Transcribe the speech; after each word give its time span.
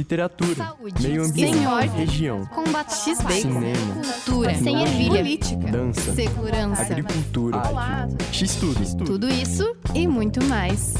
literatura, 0.00 0.54
Saúde. 0.54 1.02
meio 1.02 1.24
ambiente, 1.24 1.56
Esporte. 1.58 1.88
região, 1.96 2.46
Combate 2.46 2.94
X-Bacon. 2.94 3.30
cinema, 3.40 3.94
Cultura. 4.24 4.54
Sem 4.54 4.82
ervilha. 4.82 5.10
Política. 5.18 5.70
dança, 5.70 6.14
Segurança. 6.14 6.82
agricultura, 6.82 7.68
Olá. 7.68 8.08
x-tudo, 8.32 9.04
Tudo 9.04 9.28
isso 9.28 9.76
e 9.94 10.06
muito 10.08 10.42
mais. 10.44 10.94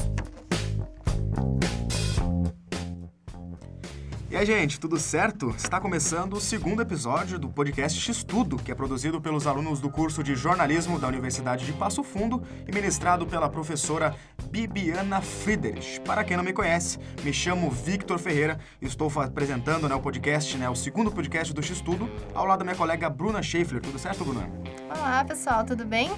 Aí, 4.40 4.46
gente, 4.46 4.80
tudo 4.80 4.98
certo? 4.98 5.50
Está 5.50 5.79
começando 5.79 6.32
o 6.32 6.41
segundo 6.41 6.80
episódio 6.80 7.38
do 7.38 7.50
podcast 7.50 8.00
X-Tudo, 8.00 8.56
que 8.56 8.73
é 8.73 8.74
produzido 8.74 9.20
pelos 9.20 9.46
alunos 9.46 9.80
do 9.80 9.91
curso 9.91 10.23
de 10.23 10.34
jornalismo 10.34 10.98
da 10.98 11.06
Universidade 11.06 11.66
de 11.66 11.74
Passo 11.74 12.02
Fundo 12.02 12.42
e 12.66 12.74
ministrado 12.74 13.27
pela 13.27 13.50
professora 13.50 14.16
Bibiana 14.50 15.20
Friedrich. 15.20 16.00
Para 16.00 16.24
quem 16.24 16.38
não 16.38 16.45
me 16.45 16.55
conhece, 16.55 16.98
me 17.23 17.34
chamo 17.34 17.70
Victor 17.70 18.18
Ferreira 18.18 18.59
e 18.80 18.87
estou 18.87 19.12
apresentando 19.20 19.87
né, 19.87 19.95
o 19.95 20.00
podcast, 20.00 20.57
né, 20.57 20.70
o 20.70 20.74
segundo 20.74 21.12
podcast 21.12 21.52
do 21.52 21.62
X-Tudo, 21.62 22.09
ao 22.34 22.46
lado 22.46 22.60
da 22.60 22.65
minha 22.65 22.77
colega 22.77 23.10
Bruna 23.10 23.43
Schaeffler. 23.43 23.82
Tudo 23.82 23.98
certo, 23.98 24.24
Bruna? 24.24 24.48
Olá, 24.88 25.23
pessoal, 25.23 25.66
tudo 25.66 25.84
bem? 25.84 26.10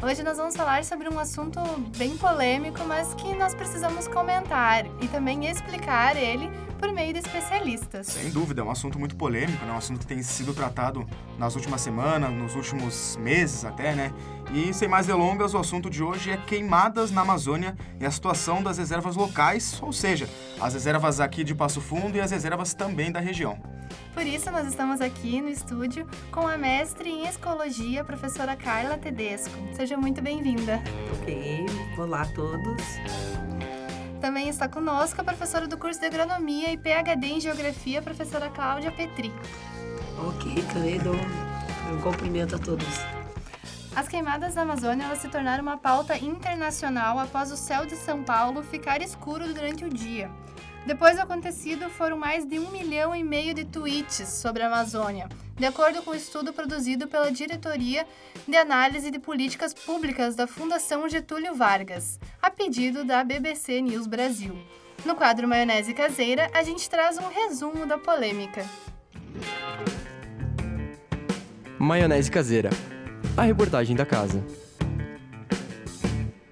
Hoje 0.00 0.22
nós 0.22 0.36
vamos 0.36 0.56
falar 0.56 0.84
sobre 0.84 1.08
um 1.08 1.18
assunto 1.18 1.60
bem 1.96 2.16
polêmico, 2.16 2.84
mas 2.86 3.14
que 3.14 3.34
nós 3.34 3.52
precisamos 3.52 4.06
comentar 4.06 4.86
e 5.02 5.08
também 5.08 5.50
explicar 5.50 6.16
ele 6.16 6.48
por 6.78 6.92
meio 6.92 7.12
de 7.12 7.18
especialistas. 7.18 8.06
Sem 8.06 8.30
dúvida, 8.30 8.60
é 8.60 8.64
um 8.64 8.70
assunto 8.70 8.96
muito 8.96 9.16
polêmico, 9.16 9.64
né? 9.64 9.72
um 9.72 9.76
assunto 9.76 9.98
que 9.98 10.06
tem 10.06 10.22
sido 10.22 10.54
tratado 10.54 11.04
nas 11.36 11.56
últimas 11.56 11.80
semanas, 11.80 12.32
nos 12.32 12.54
últimos 12.54 13.16
meses 13.16 13.64
até, 13.64 13.92
né? 13.92 14.12
E 14.52 14.72
sem 14.72 14.88
mais 14.88 15.06
delongas, 15.06 15.52
o 15.52 15.58
assunto 15.58 15.90
de 15.90 16.02
hoje 16.02 16.30
é 16.30 16.36
queimadas 16.38 17.10
na 17.10 17.20
Amazônia 17.20 17.76
e 18.00 18.06
a 18.06 18.10
situação 18.10 18.62
das 18.62 18.78
reservas 18.78 19.14
locais, 19.14 19.78
ou 19.82 19.92
seja, 19.92 20.28
as 20.58 20.72
reservas 20.72 21.20
aqui 21.20 21.44
de 21.44 21.54
Passo 21.54 21.82
Fundo 21.82 22.16
e 22.16 22.20
as 22.20 22.30
reservas 22.30 22.72
também 22.72 23.12
da 23.12 23.20
região. 23.20 23.58
Por 24.14 24.26
isso, 24.26 24.50
nós 24.50 24.66
estamos 24.66 25.02
aqui 25.02 25.42
no 25.42 25.50
estúdio 25.50 26.08
com 26.32 26.46
a 26.46 26.56
mestre 26.56 27.10
em 27.10 27.26
Escologia, 27.26 28.02
professora 28.02 28.56
Carla 28.56 28.96
Tedesco. 28.96 29.54
Seja 29.74 29.98
muito 29.98 30.22
bem-vinda. 30.22 30.82
Ok, 31.20 31.66
olá 31.98 32.22
a 32.22 32.26
todos. 32.26 32.82
Também 34.20 34.48
está 34.48 34.66
conosco 34.66 35.20
a 35.20 35.24
professora 35.24 35.68
do 35.68 35.76
curso 35.76 36.00
de 36.00 36.06
Agronomia 36.06 36.72
e 36.72 36.76
PhD 36.78 37.26
em 37.26 37.40
Geografia, 37.40 38.00
professora 38.00 38.48
Cláudia 38.48 38.90
Petri. 38.90 39.32
Ok, 40.26 40.98
dou 41.04 41.14
um 41.94 42.00
cumprimento 42.00 42.56
a 42.56 42.58
todos. 42.58 43.17
As 43.98 44.06
queimadas 44.06 44.54
na 44.54 44.62
Amazônia 44.62 45.06
elas 45.06 45.18
se 45.18 45.28
tornaram 45.28 45.60
uma 45.60 45.76
pauta 45.76 46.16
internacional 46.16 47.18
após 47.18 47.50
o 47.50 47.56
céu 47.56 47.84
de 47.84 47.96
São 47.96 48.22
Paulo 48.22 48.62
ficar 48.62 49.02
escuro 49.02 49.52
durante 49.52 49.84
o 49.84 49.88
dia. 49.88 50.30
Depois 50.86 51.16
do 51.16 51.22
acontecido, 51.22 51.90
foram 51.90 52.16
mais 52.16 52.46
de 52.46 52.60
um 52.60 52.70
milhão 52.70 53.12
e 53.12 53.24
meio 53.24 53.52
de 53.52 53.64
tweets 53.64 54.28
sobre 54.28 54.62
a 54.62 54.68
Amazônia, 54.68 55.28
de 55.56 55.66
acordo 55.66 56.00
com 56.02 56.12
o 56.12 56.12
um 56.12 56.16
estudo 56.16 56.52
produzido 56.52 57.08
pela 57.08 57.32
Diretoria 57.32 58.06
de 58.46 58.56
Análise 58.56 59.10
de 59.10 59.18
Políticas 59.18 59.74
Públicas 59.74 60.36
da 60.36 60.46
Fundação 60.46 61.08
Getúlio 61.08 61.56
Vargas, 61.56 62.20
a 62.40 62.52
pedido 62.52 63.04
da 63.04 63.24
BBC 63.24 63.80
News 63.80 64.06
Brasil. 64.06 64.56
No 65.04 65.16
quadro 65.16 65.48
Maionese 65.48 65.92
Caseira, 65.92 66.48
a 66.54 66.62
gente 66.62 66.88
traz 66.88 67.18
um 67.18 67.28
resumo 67.28 67.84
da 67.84 67.98
polêmica. 67.98 68.64
maionese 71.80 72.30
caseira, 72.30 72.70
a 73.38 73.42
reportagem 73.42 73.94
da 73.94 74.04
casa. 74.04 74.42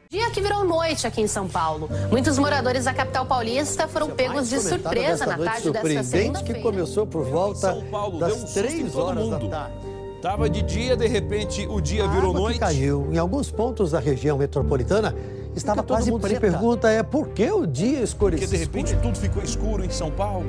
Dia 0.09 0.31
que 0.31 0.41
virou 0.41 0.65
noite 0.65 1.05
aqui 1.05 1.21
em 1.21 1.27
São 1.27 1.49
Paulo. 1.49 1.91
Muitos 2.11 2.39
moradores 2.39 2.85
da 2.85 2.95
capital 2.95 3.27
paulista 3.27 3.89
foram 3.89 4.11
pegos 4.11 4.49
de 4.49 4.61
surpresa 4.61 5.27
na 5.27 5.37
tarde 5.37 5.71
dessa 5.71 5.83
surpreendente 5.83 6.05
que 6.05 6.53
segunda-feira. 6.53 6.63
começou 6.63 7.07
por 7.07 7.25
volta 7.25 7.73
São 7.73 7.83
Paulo 7.87 8.19
deu 8.19 8.37
um 8.37 8.41
das 8.41 8.55
três 8.55 8.93
todo 8.93 9.03
horas 9.05 9.29
da 9.29 9.39
mundo. 9.39 9.51
tarde. 9.51 9.75
Tava 10.23 10.49
de 10.49 10.63
dia, 10.63 10.97
de 10.97 11.09
repente 11.09 11.67
o 11.67 11.81
dia 11.81 12.05
A 12.05 12.09
virou 12.09 12.33
noite. 12.33 12.61
caiu 12.61 13.09
em 13.13 13.19
alguns 13.19 13.51
pontos 13.51 13.91
da 13.91 13.99
região 13.99 14.39
metropolitana 14.39 15.15
estava 15.57 15.83
todo 15.83 15.97
quase 15.97 16.11
mundo 16.11 16.23
se 16.23 16.29
preta. 16.29 16.41
pergunta 16.41 16.89
pergunta 16.89 16.91
é 16.91 17.03
por 17.03 17.29
que 17.29 17.51
o 17.51 17.67
dia 17.67 18.01
escureceu? 18.01 18.47
Porque 18.47 18.59
de 18.59 18.65
repente 18.65 18.97
tudo 19.03 19.19
ficou 19.19 19.43
escuro 19.43 19.85
em 19.85 19.91
São 19.91 20.11
Paulo. 20.11 20.47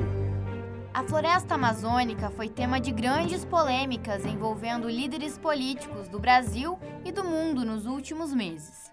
A 0.92 1.02
floresta 1.02 1.54
amazônica 1.54 2.30
foi 2.30 2.48
tema 2.48 2.80
de 2.80 2.90
grandes 2.90 3.44
polêmicas 3.44 4.24
envolvendo 4.24 4.88
líderes 4.88 5.38
políticos 5.38 6.08
do 6.08 6.18
Brasil 6.18 6.78
e 7.04 7.12
do 7.12 7.22
mundo 7.22 7.64
nos 7.64 7.86
últimos 7.86 8.32
meses. 8.32 8.90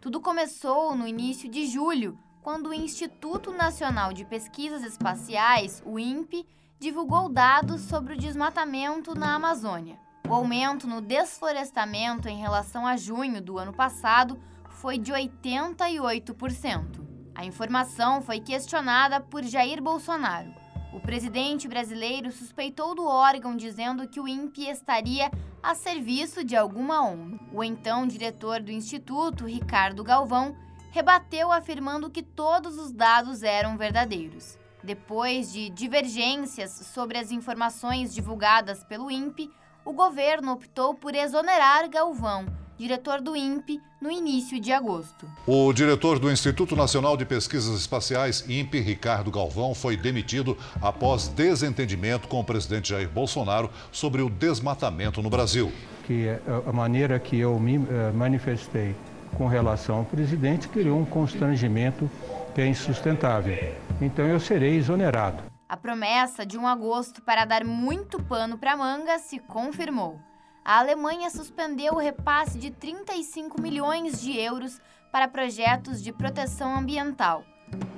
Tudo 0.00 0.20
começou 0.20 0.94
no 0.94 1.06
início 1.06 1.50
de 1.50 1.66
julho, 1.66 2.18
quando 2.40 2.68
o 2.68 2.74
Instituto 2.74 3.52
Nacional 3.52 4.12
de 4.12 4.24
Pesquisas 4.24 4.84
Espaciais, 4.84 5.82
o 5.84 5.98
INPE, 5.98 6.46
divulgou 6.78 7.28
dados 7.28 7.82
sobre 7.82 8.14
o 8.14 8.18
desmatamento 8.18 9.14
na 9.14 9.34
Amazônia. 9.34 9.98
O 10.28 10.32
aumento 10.32 10.86
no 10.86 11.00
desflorestamento 11.00 12.28
em 12.28 12.38
relação 12.38 12.86
a 12.86 12.96
junho 12.96 13.42
do 13.42 13.58
ano 13.58 13.72
passado 13.72 14.38
foi 14.68 14.98
de 14.98 15.12
88%. 15.12 17.03
A 17.34 17.44
informação 17.44 18.22
foi 18.22 18.38
questionada 18.38 19.20
por 19.20 19.42
Jair 19.42 19.82
Bolsonaro. 19.82 20.54
O 20.92 21.00
presidente 21.00 21.66
brasileiro 21.66 22.30
suspeitou 22.30 22.94
do 22.94 23.04
órgão 23.04 23.56
dizendo 23.56 24.06
que 24.06 24.20
o 24.20 24.28
INPE 24.28 24.68
estaria 24.68 25.28
a 25.60 25.74
serviço 25.74 26.44
de 26.44 26.54
alguma 26.54 27.02
ONG. 27.02 27.40
O 27.52 27.64
então 27.64 28.06
diretor 28.06 28.62
do 28.62 28.70
instituto, 28.70 29.46
Ricardo 29.46 30.04
Galvão, 30.04 30.54
rebateu 30.92 31.50
afirmando 31.50 32.08
que 32.08 32.22
todos 32.22 32.78
os 32.78 32.92
dados 32.92 33.42
eram 33.42 33.76
verdadeiros. 33.76 34.56
Depois 34.84 35.52
de 35.52 35.68
divergências 35.70 36.70
sobre 36.70 37.18
as 37.18 37.32
informações 37.32 38.14
divulgadas 38.14 38.84
pelo 38.84 39.10
INPE, 39.10 39.50
o 39.84 39.92
governo 39.92 40.52
optou 40.52 40.94
por 40.94 41.14
exonerar 41.14 41.88
Galvão, 41.90 42.46
diretor 42.78 43.20
do 43.20 43.36
INPE, 43.36 43.80
no 44.00 44.10
início 44.10 44.60
de 44.60 44.72
agosto. 44.72 45.26
O 45.46 45.72
diretor 45.72 46.18
do 46.18 46.30
Instituto 46.30 46.74
Nacional 46.76 47.16
de 47.16 47.24
Pesquisas 47.24 47.78
Espaciais, 47.78 48.44
INPE, 48.48 48.80
Ricardo 48.80 49.30
Galvão, 49.30 49.74
foi 49.74 49.96
demitido 49.96 50.56
após 50.82 51.28
desentendimento 51.28 52.28
com 52.28 52.40
o 52.40 52.44
presidente 52.44 52.90
Jair 52.90 53.08
Bolsonaro 53.08 53.70
sobre 53.90 54.22
o 54.22 54.28
desmatamento 54.28 55.22
no 55.22 55.30
Brasil. 55.30 55.72
que 56.06 56.28
a 56.66 56.72
maneira 56.72 57.18
que 57.18 57.38
eu 57.38 57.58
me 57.58 57.76
eh, 57.76 58.12
manifestei 58.12 58.94
com 59.38 59.46
relação 59.46 59.96
ao 59.96 60.04
presidente 60.04 60.68
criou 60.68 60.98
um 60.98 61.04
constrangimento 61.04 62.10
que 62.54 62.60
é 62.60 62.66
insustentável. 62.66 63.56
Então 64.00 64.26
eu 64.26 64.38
serei 64.38 64.76
exonerado. 64.76 65.42
A 65.68 65.76
promessa 65.76 66.44
de 66.44 66.56
um 66.56 66.68
agosto 66.68 67.22
para 67.22 67.44
dar 67.44 67.64
muito 67.64 68.22
pano 68.22 68.58
para 68.58 68.76
manga 68.76 69.18
se 69.18 69.38
confirmou. 69.38 70.20
A 70.64 70.78
Alemanha 70.78 71.28
suspendeu 71.28 71.92
o 71.92 71.98
repasse 71.98 72.58
de 72.58 72.70
35 72.70 73.60
milhões 73.60 74.18
de 74.18 74.40
euros 74.40 74.80
para 75.12 75.28
projetos 75.28 76.02
de 76.02 76.10
proteção 76.10 76.74
ambiental. 76.74 77.44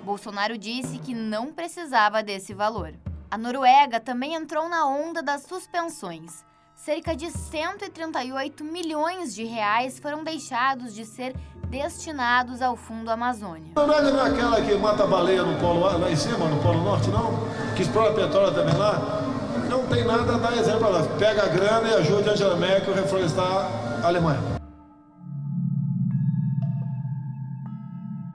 Bolsonaro 0.04 0.58
disse 0.58 0.98
que 0.98 1.14
não 1.14 1.52
precisava 1.52 2.24
desse 2.24 2.52
valor. 2.52 2.92
A 3.30 3.38
Noruega 3.38 4.00
também 4.00 4.34
entrou 4.34 4.68
na 4.68 4.84
onda 4.84 5.22
das 5.22 5.42
suspensões. 5.42 6.44
Cerca 6.74 7.14
de 7.14 7.30
138 7.30 8.64
milhões 8.64 9.32
de 9.32 9.44
reais 9.44 10.00
foram 10.00 10.24
deixados 10.24 10.92
de 10.92 11.04
ser 11.04 11.36
destinados 11.68 12.60
ao 12.60 12.74
Fundo 12.74 13.12
Amazônia. 13.12 13.74
A 13.76 13.80
Noruega 13.80 14.10
não 14.10 14.26
é 14.26 14.28
aquela 14.28 14.60
que 14.60 14.74
mata 14.74 15.06
baleia 15.06 15.44
no 15.44 15.56
polo 15.60 15.80
lá 15.80 16.10
em 16.10 16.16
cima, 16.16 16.48
no 16.48 16.60
polo 16.60 16.82
norte, 16.82 17.10
não? 17.10 17.32
Que 17.76 17.82
explora 17.82 18.12
petróleo 18.12 18.52
também 18.52 18.74
lá? 18.76 19.25
Não 19.68 19.86
tem 19.86 20.04
nada 20.04 20.34
a 20.34 20.38
dar 20.38 20.56
exemplo 20.56 20.90
lá. 20.90 21.02
Pega 21.18 21.44
a 21.44 21.48
grana 21.48 21.88
e 21.88 21.94
ajude 21.94 22.28
a 22.28 22.32
Angela 22.32 22.56
Merkel 22.56 22.94
a 22.94 22.96
reflorestar 22.96 23.70
a 24.02 24.06
Alemanha. 24.06 24.56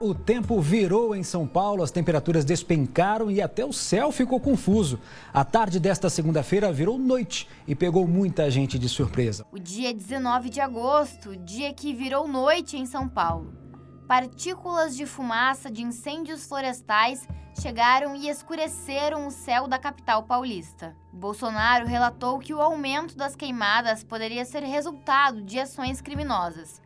O 0.04 0.14
tempo 0.16 0.60
virou 0.60 1.14
em 1.14 1.22
São 1.22 1.46
Paulo, 1.46 1.80
as 1.80 1.92
temperaturas 1.92 2.44
despencaram 2.44 3.30
e 3.30 3.40
até 3.40 3.64
o 3.64 3.72
céu 3.72 4.10
ficou 4.10 4.40
confuso. 4.40 4.98
A 5.32 5.44
tarde 5.44 5.78
desta 5.78 6.10
segunda-feira 6.10 6.72
virou 6.72 6.98
noite 6.98 7.48
e 7.68 7.74
pegou 7.76 8.08
muita 8.08 8.50
gente 8.50 8.80
de 8.80 8.88
surpresa. 8.88 9.46
O 9.52 9.60
dia 9.60 9.94
19 9.94 10.50
de 10.50 10.60
agosto, 10.60 11.36
dia 11.36 11.72
que 11.72 11.94
virou 11.94 12.26
noite 12.26 12.76
em 12.76 12.84
São 12.84 13.08
Paulo. 13.08 13.61
Partículas 14.12 14.94
de 14.94 15.06
fumaça 15.06 15.70
de 15.70 15.82
incêndios 15.82 16.46
florestais 16.46 17.26
chegaram 17.58 18.14
e 18.14 18.28
escureceram 18.28 19.26
o 19.26 19.30
céu 19.30 19.66
da 19.66 19.78
capital 19.78 20.24
paulista. 20.24 20.94
Bolsonaro 21.10 21.86
relatou 21.86 22.38
que 22.38 22.52
o 22.52 22.60
aumento 22.60 23.16
das 23.16 23.34
queimadas 23.34 24.04
poderia 24.04 24.44
ser 24.44 24.62
resultado 24.64 25.40
de 25.40 25.58
ações 25.58 26.02
criminosas. 26.02 26.78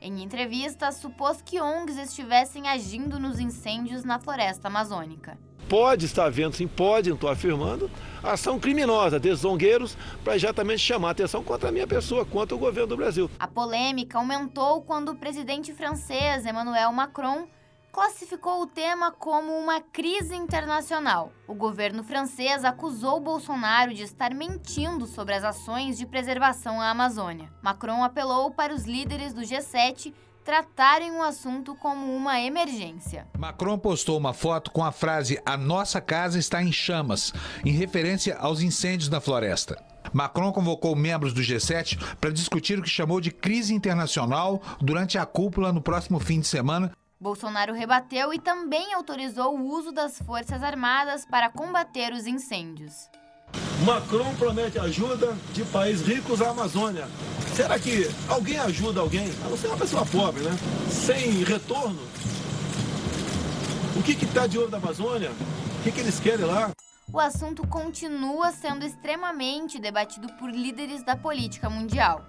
Em 0.00 0.24
entrevista, 0.24 0.90
supôs 0.90 1.40
que 1.40 1.60
ONGs 1.60 1.96
estivessem 1.98 2.66
agindo 2.66 3.16
nos 3.20 3.38
incêndios 3.38 4.02
na 4.02 4.18
floresta 4.18 4.66
amazônica. 4.66 5.38
Pode 5.68 6.06
estar 6.06 6.26
havendo, 6.26 6.56
sim, 6.56 6.66
pode, 6.66 7.08
não 7.08 7.16
estou 7.16 7.30
afirmando, 7.30 7.90
ação 8.22 8.58
criminosa 8.58 9.18
desses 9.18 9.40
zongueiros 9.40 9.96
para 10.22 10.36
exatamente 10.36 10.80
chamar 10.80 11.10
atenção 11.10 11.42
contra 11.42 11.68
a 11.68 11.72
minha 11.72 11.86
pessoa, 11.86 12.24
contra 12.24 12.54
o 12.54 12.58
governo 12.58 12.88
do 12.88 12.96
Brasil. 12.96 13.30
A 13.38 13.48
polêmica 13.48 14.18
aumentou 14.18 14.82
quando 14.82 15.10
o 15.10 15.16
presidente 15.16 15.72
francês 15.72 16.44
Emmanuel 16.44 16.92
Macron 16.92 17.46
classificou 17.92 18.62
o 18.62 18.66
tema 18.66 19.12
como 19.12 19.52
uma 19.52 19.80
crise 19.80 20.34
internacional. 20.34 21.30
O 21.46 21.54
governo 21.54 22.02
francês 22.02 22.64
acusou 22.64 23.20
Bolsonaro 23.20 23.92
de 23.92 24.02
estar 24.02 24.32
mentindo 24.32 25.06
sobre 25.06 25.34
as 25.34 25.44
ações 25.44 25.98
de 25.98 26.06
preservação 26.06 26.80
à 26.80 26.88
Amazônia. 26.88 27.52
Macron 27.60 28.02
apelou 28.02 28.50
para 28.50 28.74
os 28.74 28.84
líderes 28.84 29.34
do 29.34 29.42
G7 29.42 30.14
tratarem 30.44 31.12
o 31.12 31.22
assunto 31.22 31.74
como 31.76 32.14
uma 32.14 32.40
emergência. 32.40 33.26
Macron 33.38 33.78
postou 33.78 34.18
uma 34.18 34.32
foto 34.32 34.70
com 34.70 34.84
a 34.84 34.92
frase 34.92 35.40
A 35.44 35.56
nossa 35.56 36.00
casa 36.00 36.38
está 36.38 36.62
em 36.62 36.72
chamas, 36.72 37.32
em 37.64 37.72
referência 37.72 38.36
aos 38.36 38.60
incêndios 38.60 39.08
na 39.08 39.20
floresta. 39.20 39.82
Macron 40.12 40.52
convocou 40.52 40.94
membros 40.96 41.32
do 41.32 41.40
G7 41.40 42.16
para 42.16 42.30
discutir 42.30 42.78
o 42.78 42.82
que 42.82 42.88
chamou 42.88 43.20
de 43.20 43.30
crise 43.30 43.72
internacional 43.72 44.60
durante 44.80 45.16
a 45.16 45.24
cúpula 45.24 45.72
no 45.72 45.80
próximo 45.80 46.18
fim 46.18 46.40
de 46.40 46.46
semana. 46.46 46.92
Bolsonaro 47.20 47.72
rebateu 47.72 48.34
e 48.34 48.38
também 48.38 48.92
autorizou 48.92 49.56
o 49.56 49.64
uso 49.64 49.92
das 49.92 50.18
Forças 50.18 50.62
Armadas 50.62 51.24
para 51.24 51.48
combater 51.48 52.12
os 52.12 52.26
incêndios. 52.26 53.08
Macron 53.84 54.34
promete 54.36 54.78
ajuda 54.78 55.36
de 55.52 55.64
países 55.64 56.06
ricos 56.06 56.40
à 56.40 56.50
Amazônia. 56.50 57.06
Será 57.54 57.78
que 57.78 58.08
alguém 58.28 58.58
ajuda 58.58 59.00
alguém? 59.00 59.30
A 59.44 59.48
não 59.48 59.56
ser 59.56 59.66
uma 59.66 59.76
pessoa 59.76 60.06
pobre, 60.06 60.42
né? 60.42 60.56
Sem 60.88 61.42
retorno? 61.42 62.00
O 63.96 64.02
que 64.02 64.12
está 64.12 64.46
de 64.46 64.58
olho 64.58 64.70
da 64.70 64.78
Amazônia? 64.78 65.30
O 65.30 65.82
que, 65.82 65.92
que 65.92 66.00
eles 66.00 66.18
querem 66.18 66.46
lá? 66.46 66.70
O 67.12 67.20
assunto 67.20 67.66
continua 67.66 68.52
sendo 68.52 68.86
extremamente 68.86 69.78
debatido 69.78 70.28
por 70.38 70.50
líderes 70.50 71.04
da 71.04 71.14
política 71.14 71.68
mundial. 71.68 72.24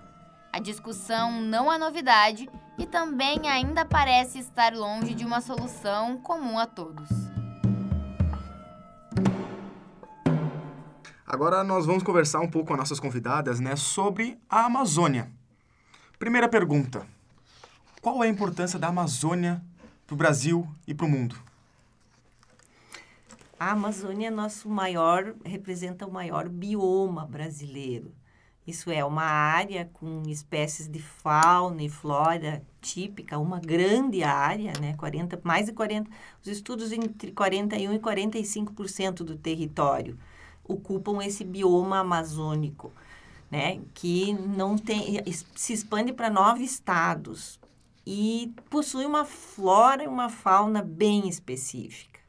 A 0.51 0.59
discussão 0.59 1.41
não 1.41 1.71
é 1.71 1.77
novidade 1.77 2.49
e 2.77 2.85
também 2.85 3.47
ainda 3.47 3.85
parece 3.85 4.39
estar 4.39 4.73
longe 4.73 5.13
de 5.13 5.23
uma 5.25 5.39
solução 5.39 6.17
comum 6.17 6.59
a 6.59 6.65
todos. 6.65 7.32
Agora 11.33 11.63
nós 11.63 11.87
vamos 11.87 12.03
conversar 12.03 12.41
um 12.41 12.47
pouco 12.47 12.67
com 12.67 12.73
as 12.73 12.79
nossas 12.81 12.99
convidadas, 12.99 13.59
né, 13.59 13.75
sobre 13.75 14.37
a 14.47 14.65
Amazônia. 14.65 15.31
Primeira 16.19 16.47
pergunta: 16.47 17.07
qual 18.03 18.23
é 18.23 18.27
a 18.27 18.29
importância 18.29 18.77
da 18.77 18.89
Amazônia 18.89 19.59
para 20.05 20.13
o 20.13 20.15
Brasil 20.15 20.67
e 20.85 20.93
para 20.93 21.07
o 21.07 21.09
mundo? 21.09 21.35
A 23.59 23.71
Amazônia 23.71 24.27
é 24.27 24.29
nosso 24.29 24.69
maior, 24.69 25.33
representa 25.43 26.05
o 26.05 26.11
maior 26.11 26.47
bioma 26.47 27.25
brasileiro. 27.25 28.13
Isso 28.67 28.91
é 28.91 29.03
uma 29.03 29.23
área 29.23 29.89
com 29.91 30.21
espécies 30.27 30.87
de 30.87 31.01
fauna 31.01 31.81
e 31.81 31.89
flora 31.89 32.61
típica, 32.79 33.39
uma 33.39 33.59
grande 33.59 34.23
área, 34.23 34.71
né? 34.79 34.93
40, 34.97 35.41
mais 35.43 35.65
de 35.65 35.73
40, 35.73 36.07
os 36.43 36.47
estudos 36.47 36.91
entre 36.91 37.31
41 37.31 37.91
e 37.91 37.97
45% 37.97 39.23
do 39.23 39.35
território 39.35 40.15
ocupam 40.67 41.23
esse 41.23 41.43
bioma 41.43 41.99
amazônico, 41.99 42.91
né? 43.51 43.81
Que 43.93 44.33
não 44.33 44.77
tem 44.77 45.23
se 45.55 45.73
expande 45.73 46.13
para 46.13 46.29
nove 46.29 46.63
estados 46.63 47.59
e 48.05 48.53
possui 48.69 49.05
uma 49.05 49.25
flora 49.25 50.03
e 50.03 50.07
uma 50.07 50.29
fauna 50.29 50.81
bem 50.81 51.27
específica. 51.27 52.19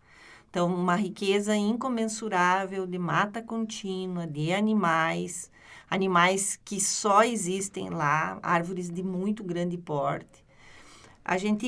Então, 0.49 0.73
uma 0.73 0.95
riqueza 0.95 1.57
incomensurável 1.57 2.87
de 2.87 2.97
mata 2.97 3.43
contínua, 3.43 4.25
de 4.25 4.53
animais, 4.53 5.51
animais 5.91 6.61
que 6.65 6.81
só 6.81 7.25
existem 7.25 7.91
lá, 7.91 8.39
árvores 8.41 8.89
de 8.89 9.03
muito 9.03 9.43
grande 9.43 9.77
porte. 9.77 10.45
A 11.25 11.39
gente 11.39 11.67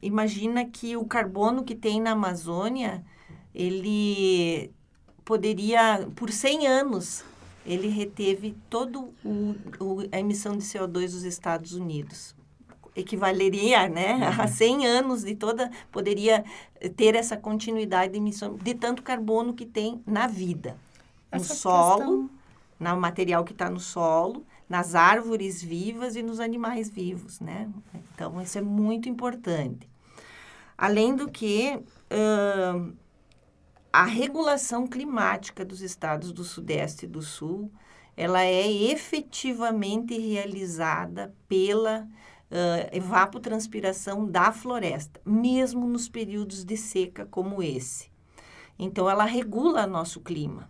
imagina 0.00 0.64
que 0.64 0.96
o 0.96 1.04
carbono 1.04 1.62
que 1.64 1.74
tem 1.74 2.00
na 2.00 2.12
Amazônia, 2.12 3.04
ele 3.54 4.72
poderia, 5.26 6.08
por 6.14 6.30
100 6.30 6.66
anos, 6.68 7.24
ele 7.66 7.88
reteve 7.88 8.56
o, 9.24 9.54
a 10.12 10.20
emissão 10.20 10.56
de 10.56 10.64
CO2 10.64 11.10
dos 11.10 11.24
Estados 11.24 11.72
Unidos. 11.72 12.34
Equivaleria 12.94 13.88
né, 13.88 14.14
uhum. 14.14 14.42
a 14.42 14.46
100 14.46 14.86
anos 14.86 15.24
de 15.24 15.34
toda. 15.34 15.70
Poderia 15.90 16.44
ter 16.96 17.14
essa 17.14 17.36
continuidade 17.36 18.12
de 18.12 18.18
emissão 18.18 18.54
de 18.54 18.72
tanto 18.72 19.02
carbono 19.02 19.52
que 19.52 19.66
tem 19.66 20.00
na 20.06 20.28
vida. 20.28 20.78
Essa 21.30 21.52
no 21.52 21.58
solo, 21.58 21.98
questão... 21.98 22.30
no 22.94 23.00
material 23.00 23.44
que 23.44 23.52
está 23.52 23.68
no 23.68 23.80
solo, 23.80 24.46
nas 24.68 24.94
árvores 24.94 25.60
vivas 25.60 26.14
e 26.14 26.22
nos 26.22 26.38
animais 26.38 26.88
vivos. 26.88 27.40
Né? 27.40 27.68
Então, 28.14 28.40
isso 28.40 28.56
é 28.56 28.62
muito 28.62 29.08
importante. 29.08 29.90
Além 30.78 31.16
do 31.16 31.28
que. 31.28 31.78
Uh, 32.12 32.94
a 33.96 34.04
regulação 34.04 34.86
climática 34.86 35.64
dos 35.64 35.80
estados 35.80 36.30
do 36.30 36.44
Sudeste 36.44 37.06
e 37.06 37.08
do 37.08 37.22
Sul, 37.22 37.72
ela 38.14 38.42
é 38.42 38.70
efetivamente 38.70 40.18
realizada 40.18 41.34
pela 41.48 42.02
uh, 42.02 42.94
evapotranspiração 42.94 44.26
da 44.26 44.52
floresta, 44.52 45.18
mesmo 45.24 45.88
nos 45.88 46.10
períodos 46.10 46.62
de 46.62 46.76
seca 46.76 47.24
como 47.24 47.62
esse. 47.62 48.10
Então, 48.78 49.08
ela 49.08 49.24
regula 49.24 49.86
nosso 49.86 50.20
clima. 50.20 50.68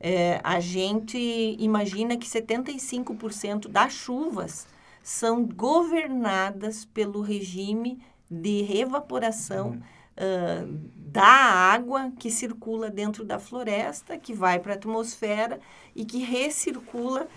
É, 0.00 0.40
a 0.42 0.58
gente 0.58 1.16
imagina 1.60 2.16
que 2.16 2.26
75% 2.26 3.68
das 3.68 3.92
chuvas 3.92 4.66
são 5.04 5.44
governadas 5.46 6.84
pelo 6.84 7.20
regime 7.20 8.00
de 8.28 8.62
revaporação 8.62 9.68
uhum 9.68 9.95
uh, 10.16 10.90
da 10.96 11.24
água 11.24 12.12
que 12.18 12.30
circula 12.30 12.90
dentro 12.90 13.24
da 13.24 13.38
floresta, 13.38 14.18
que 14.18 14.34
vai 14.34 14.58
para 14.58 14.72
a 14.72 14.76
atmosfera 14.76 15.60
e 15.94 16.04
que 16.04 16.18
recircula 16.18 17.28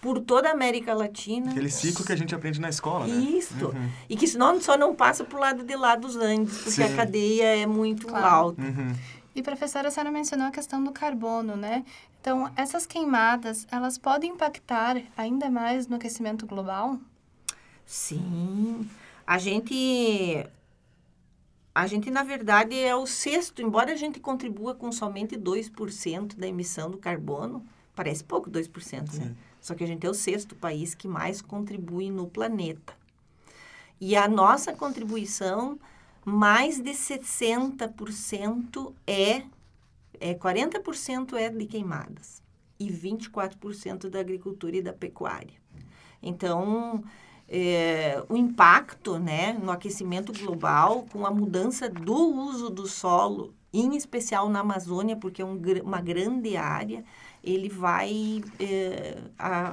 por 0.00 0.20
toda 0.20 0.50
a 0.50 0.52
América 0.52 0.92
Latina. 0.92 1.50
Aquele 1.50 1.70
ciclo 1.70 2.04
que 2.04 2.12
a 2.12 2.16
gente 2.16 2.34
aprende 2.34 2.60
na 2.60 2.68
escola, 2.68 3.06
né? 3.06 3.14
Isso. 3.14 3.68
Uhum. 3.68 3.90
E 4.08 4.16
que 4.16 4.28
senão 4.28 4.60
só 4.60 4.76
não 4.76 4.94
passa 4.94 5.24
para 5.24 5.36
o 5.36 5.40
lado 5.40 5.64
de 5.64 5.74
lá 5.74 5.96
dos 5.96 6.14
Andes, 6.14 6.58
porque 6.58 6.70
Sim. 6.72 6.82
a 6.82 6.94
cadeia 6.94 7.56
é 7.56 7.66
muito 7.66 8.06
claro. 8.06 8.26
alta. 8.26 8.60
Uhum. 8.60 8.94
E, 9.34 9.42
professora, 9.42 9.88
a 9.88 9.90
senhora 9.90 10.12
mencionou 10.12 10.46
a 10.46 10.50
questão 10.50 10.84
do 10.84 10.92
carbono, 10.92 11.56
né? 11.56 11.84
Então, 12.20 12.50
essas 12.54 12.86
queimadas, 12.86 13.66
elas 13.70 13.98
podem 13.98 14.32
impactar 14.32 15.00
ainda 15.16 15.50
mais 15.50 15.88
no 15.88 15.96
aquecimento 15.96 16.46
global? 16.46 16.98
Sim. 17.84 18.88
A 19.26 19.38
gente 19.38 20.46
a 21.74 21.86
gente, 21.86 22.10
na 22.10 22.22
verdade, 22.22 22.78
é 22.78 22.94
o 22.94 23.06
sexto, 23.06 23.60
embora 23.60 23.92
a 23.92 23.96
gente 23.96 24.20
contribua 24.20 24.74
com 24.74 24.92
somente 24.92 25.36
2% 25.36 26.36
da 26.36 26.46
emissão 26.46 26.88
do 26.88 26.98
carbono, 26.98 27.66
parece 27.96 28.22
pouco 28.22 28.48
2%, 28.48 29.10
Sim. 29.10 29.18
né? 29.18 29.34
Só 29.60 29.74
que 29.74 29.82
a 29.82 29.86
gente 29.86 30.06
é 30.06 30.10
o 30.10 30.14
sexto 30.14 30.54
país 30.54 30.94
que 30.94 31.08
mais 31.08 31.42
contribui 31.42 32.10
no 32.10 32.28
planeta. 32.28 32.94
E 34.00 34.14
a 34.14 34.28
nossa 34.28 34.72
contribuição, 34.72 35.78
mais 36.24 36.80
de 36.80 36.90
60% 36.90 38.92
é, 39.06 39.42
é 40.20 40.34
40% 40.34 41.34
é 41.34 41.48
de 41.48 41.66
queimadas 41.66 42.42
e 42.78 42.88
24% 42.88 44.08
da 44.08 44.20
agricultura 44.20 44.76
e 44.76 44.82
da 44.82 44.92
pecuária. 44.92 45.54
Então, 46.22 47.02
é, 47.48 48.22
o 48.28 48.36
impacto 48.36 49.18
né, 49.18 49.52
no 49.52 49.70
aquecimento 49.70 50.32
global 50.32 51.06
com 51.12 51.26
a 51.26 51.30
mudança 51.30 51.88
do 51.88 52.14
uso 52.14 52.70
do 52.70 52.86
solo, 52.86 53.54
em 53.72 53.96
especial 53.96 54.48
na 54.48 54.60
Amazônia, 54.60 55.16
porque 55.16 55.42
é 55.42 55.44
um, 55.44 55.60
uma 55.82 56.00
grande 56.00 56.56
área, 56.56 57.04
ele 57.42 57.68
vai 57.68 58.42
é, 58.58 59.18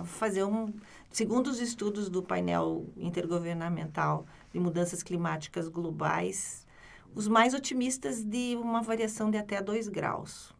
fazer 0.05 0.43
um. 0.43 0.73
Segundo 1.11 1.47
os 1.47 1.59
estudos 1.59 2.09
do 2.09 2.23
painel 2.23 2.85
intergovernamental 2.95 4.25
de 4.53 4.59
mudanças 4.59 5.03
climáticas 5.03 5.67
globais, 5.67 6.65
os 7.13 7.27
mais 7.27 7.53
otimistas 7.53 8.23
de 8.23 8.55
uma 8.55 8.81
variação 8.81 9.29
de 9.29 9.37
até 9.37 9.61
2 9.61 9.89
graus 9.89 10.53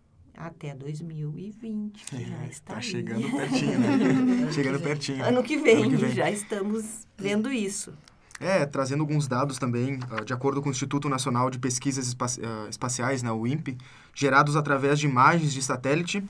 até 0.47 0.73
2020, 0.73 2.05
que 2.05 2.15
é, 2.15 2.19
já 2.19 2.45
está 2.47 2.75
tá 2.75 2.81
chegando 2.81 3.29
pertinho, 3.31 3.79
né? 3.79 4.51
chegando 4.51 4.79
pertinho. 4.79 5.23
Ano 5.23 5.43
que, 5.43 5.57
vem, 5.57 5.83
ano 5.83 5.89
que 5.91 5.95
vem, 5.97 6.11
já 6.11 6.31
estamos 6.31 7.07
vendo 7.17 7.51
isso. 7.51 7.93
É, 8.39 8.65
trazendo 8.65 9.01
alguns 9.01 9.27
dados 9.27 9.59
também, 9.59 9.99
ah, 10.09 10.23
de 10.23 10.33
acordo 10.33 10.63
com 10.63 10.69
o 10.69 10.71
Instituto 10.71 11.07
Nacional 11.07 11.51
de 11.51 11.59
Pesquisas 11.59 12.15
ah, 12.19 12.67
Espaciais, 12.67 13.21
né, 13.21 13.31
o 13.31 13.45
INPE, 13.45 13.77
gerados 14.15 14.55
através 14.55 14.97
de 14.97 15.05
imagens 15.05 15.53
de 15.53 15.61
satélite, 15.61 16.23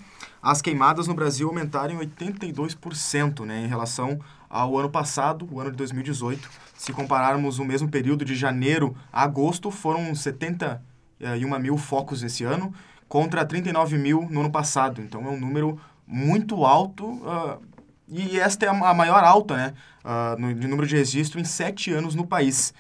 as 0.44 0.62
queimadas 0.62 1.08
no 1.08 1.14
Brasil 1.14 1.48
aumentaram 1.48 1.94
em 1.94 2.06
82% 2.06 3.46
né, 3.46 3.64
em 3.64 3.68
relação 3.68 4.20
ao 4.50 4.78
ano 4.78 4.90
passado, 4.90 5.48
o 5.50 5.62
ano 5.62 5.72
de 5.72 5.78
2018. 5.78 6.50
Se 6.76 6.92
compararmos 6.92 7.60
o 7.60 7.64
mesmo 7.64 7.90
período 7.90 8.26
de 8.26 8.36
janeiro 8.36 8.94
a 9.14 9.24
agosto, 9.24 9.72
foram 9.72 10.14
71 10.14 10.82
eh, 11.22 11.60
mil 11.60 11.78
focos 11.78 12.24
esse 12.24 12.44
ano, 12.44 12.74
contra 13.12 13.44
39 13.46 13.98
mil 13.98 14.26
no 14.30 14.40
ano 14.40 14.50
passado. 14.50 15.02
Então 15.02 15.26
é 15.26 15.30
um 15.30 15.38
número 15.38 15.78
muito 16.08 16.64
alto 16.64 17.06
uh, 17.06 17.62
e 18.08 18.40
esta 18.40 18.66
é 18.66 18.70
a 18.70 18.94
maior 18.94 19.22
alta 19.22 19.58
né, 19.58 19.74
uh, 20.06 20.40
no, 20.40 20.54
de 20.54 20.66
número 20.66 20.88
de 20.88 20.96
registro 20.96 21.38
em 21.38 21.44
sete 21.44 21.92
anos 21.92 22.16
no 22.16 22.26
país. 22.26 22.74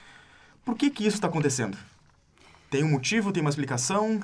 Por 0.63 0.75
que, 0.77 0.89
que 0.89 1.05
isso 1.05 1.17
está 1.17 1.27
acontecendo? 1.27 1.77
Tem 2.69 2.81
um 2.81 2.91
motivo, 2.91 3.33
tem 3.33 3.41
uma 3.41 3.49
explicação? 3.49 4.21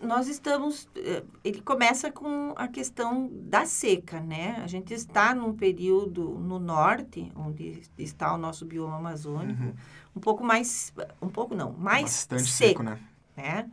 Nós 0.00 0.26
estamos. 0.26 0.88
eh, 0.96 1.22
Ele 1.44 1.60
começa 1.60 2.10
com 2.10 2.54
a 2.56 2.66
questão 2.66 3.28
da 3.30 3.66
seca, 3.66 4.20
né? 4.20 4.58
A 4.64 4.66
gente 4.66 4.94
está 4.94 5.34
num 5.34 5.52
período 5.52 6.30
no 6.38 6.58
norte, 6.58 7.30
onde 7.36 7.82
está 7.98 8.34
o 8.34 8.38
nosso 8.38 8.64
bioma 8.64 8.96
amazônico, 8.96 9.62
Uhum. 9.62 9.74
um 10.16 10.20
pouco 10.20 10.42
mais. 10.42 10.92
Um 11.20 11.28
pouco 11.28 11.54
não, 11.54 11.72
mais 11.72 12.04
Bastante 12.04 12.42
seco, 12.50 12.68
seco, 12.68 12.82
né? 12.82 12.98
né? 13.36 13.66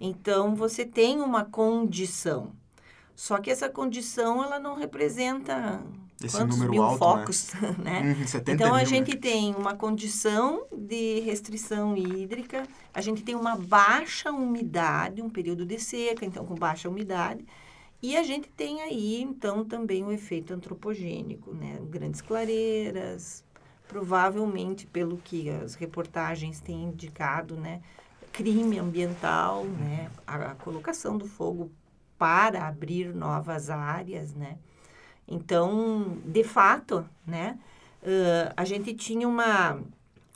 Então 0.00 0.54
você 0.54 0.84
tem 0.84 1.20
uma 1.20 1.44
condição. 1.44 2.52
Só 3.14 3.38
que 3.38 3.50
essa 3.50 3.68
condição 3.68 4.42
ela 4.42 4.58
não 4.58 4.74
representa 4.74 5.82
Esse 6.22 6.36
quantos 6.36 6.58
número 6.58 6.70
mil 6.72 6.82
alto, 6.82 6.92
né? 6.94 6.98
focos, 6.98 7.52
né? 7.78 8.16
Uhum, 8.18 8.26
70 8.26 8.52
então 8.52 8.74
a 8.74 8.78
mil, 8.78 8.86
gente 8.86 9.12
né? 9.12 9.20
tem 9.20 9.54
uma 9.54 9.74
condição 9.74 10.66
de 10.72 11.20
restrição 11.20 11.96
hídrica, 11.96 12.66
a 12.92 13.00
gente 13.00 13.22
tem 13.22 13.34
uma 13.36 13.56
baixa 13.56 14.30
umidade, 14.32 15.22
um 15.22 15.30
período 15.30 15.64
de 15.64 15.78
seca, 15.78 16.24
então 16.24 16.44
com 16.44 16.54
baixa 16.54 16.88
umidade, 16.88 17.44
e 18.02 18.16
a 18.16 18.22
gente 18.22 18.48
tem 18.50 18.82
aí 18.82 19.22
então 19.22 19.64
também 19.64 20.04
o 20.04 20.12
efeito 20.12 20.52
antropogênico, 20.52 21.54
né? 21.54 21.78
Grandes 21.88 22.20
clareiras, 22.20 23.44
provavelmente 23.88 24.86
pelo 24.86 25.18
que 25.18 25.48
as 25.48 25.74
reportagens 25.76 26.60
têm 26.60 26.84
indicado, 26.84 27.56
né? 27.56 27.80
Crime 28.34 28.78
ambiental, 28.78 29.64
né? 29.64 30.10
A, 30.26 30.34
a 30.50 30.54
colocação 30.56 31.16
do 31.16 31.26
fogo 31.26 31.70
para 32.18 32.66
abrir 32.66 33.14
novas 33.14 33.70
áreas, 33.70 34.34
né? 34.34 34.58
Então, 35.26 36.18
de 36.26 36.44
fato, 36.44 37.08
né? 37.26 37.58
ãh, 38.04 38.52
a 38.56 38.64
gente 38.64 38.92
tinha 38.94 39.26
uma 39.26 39.80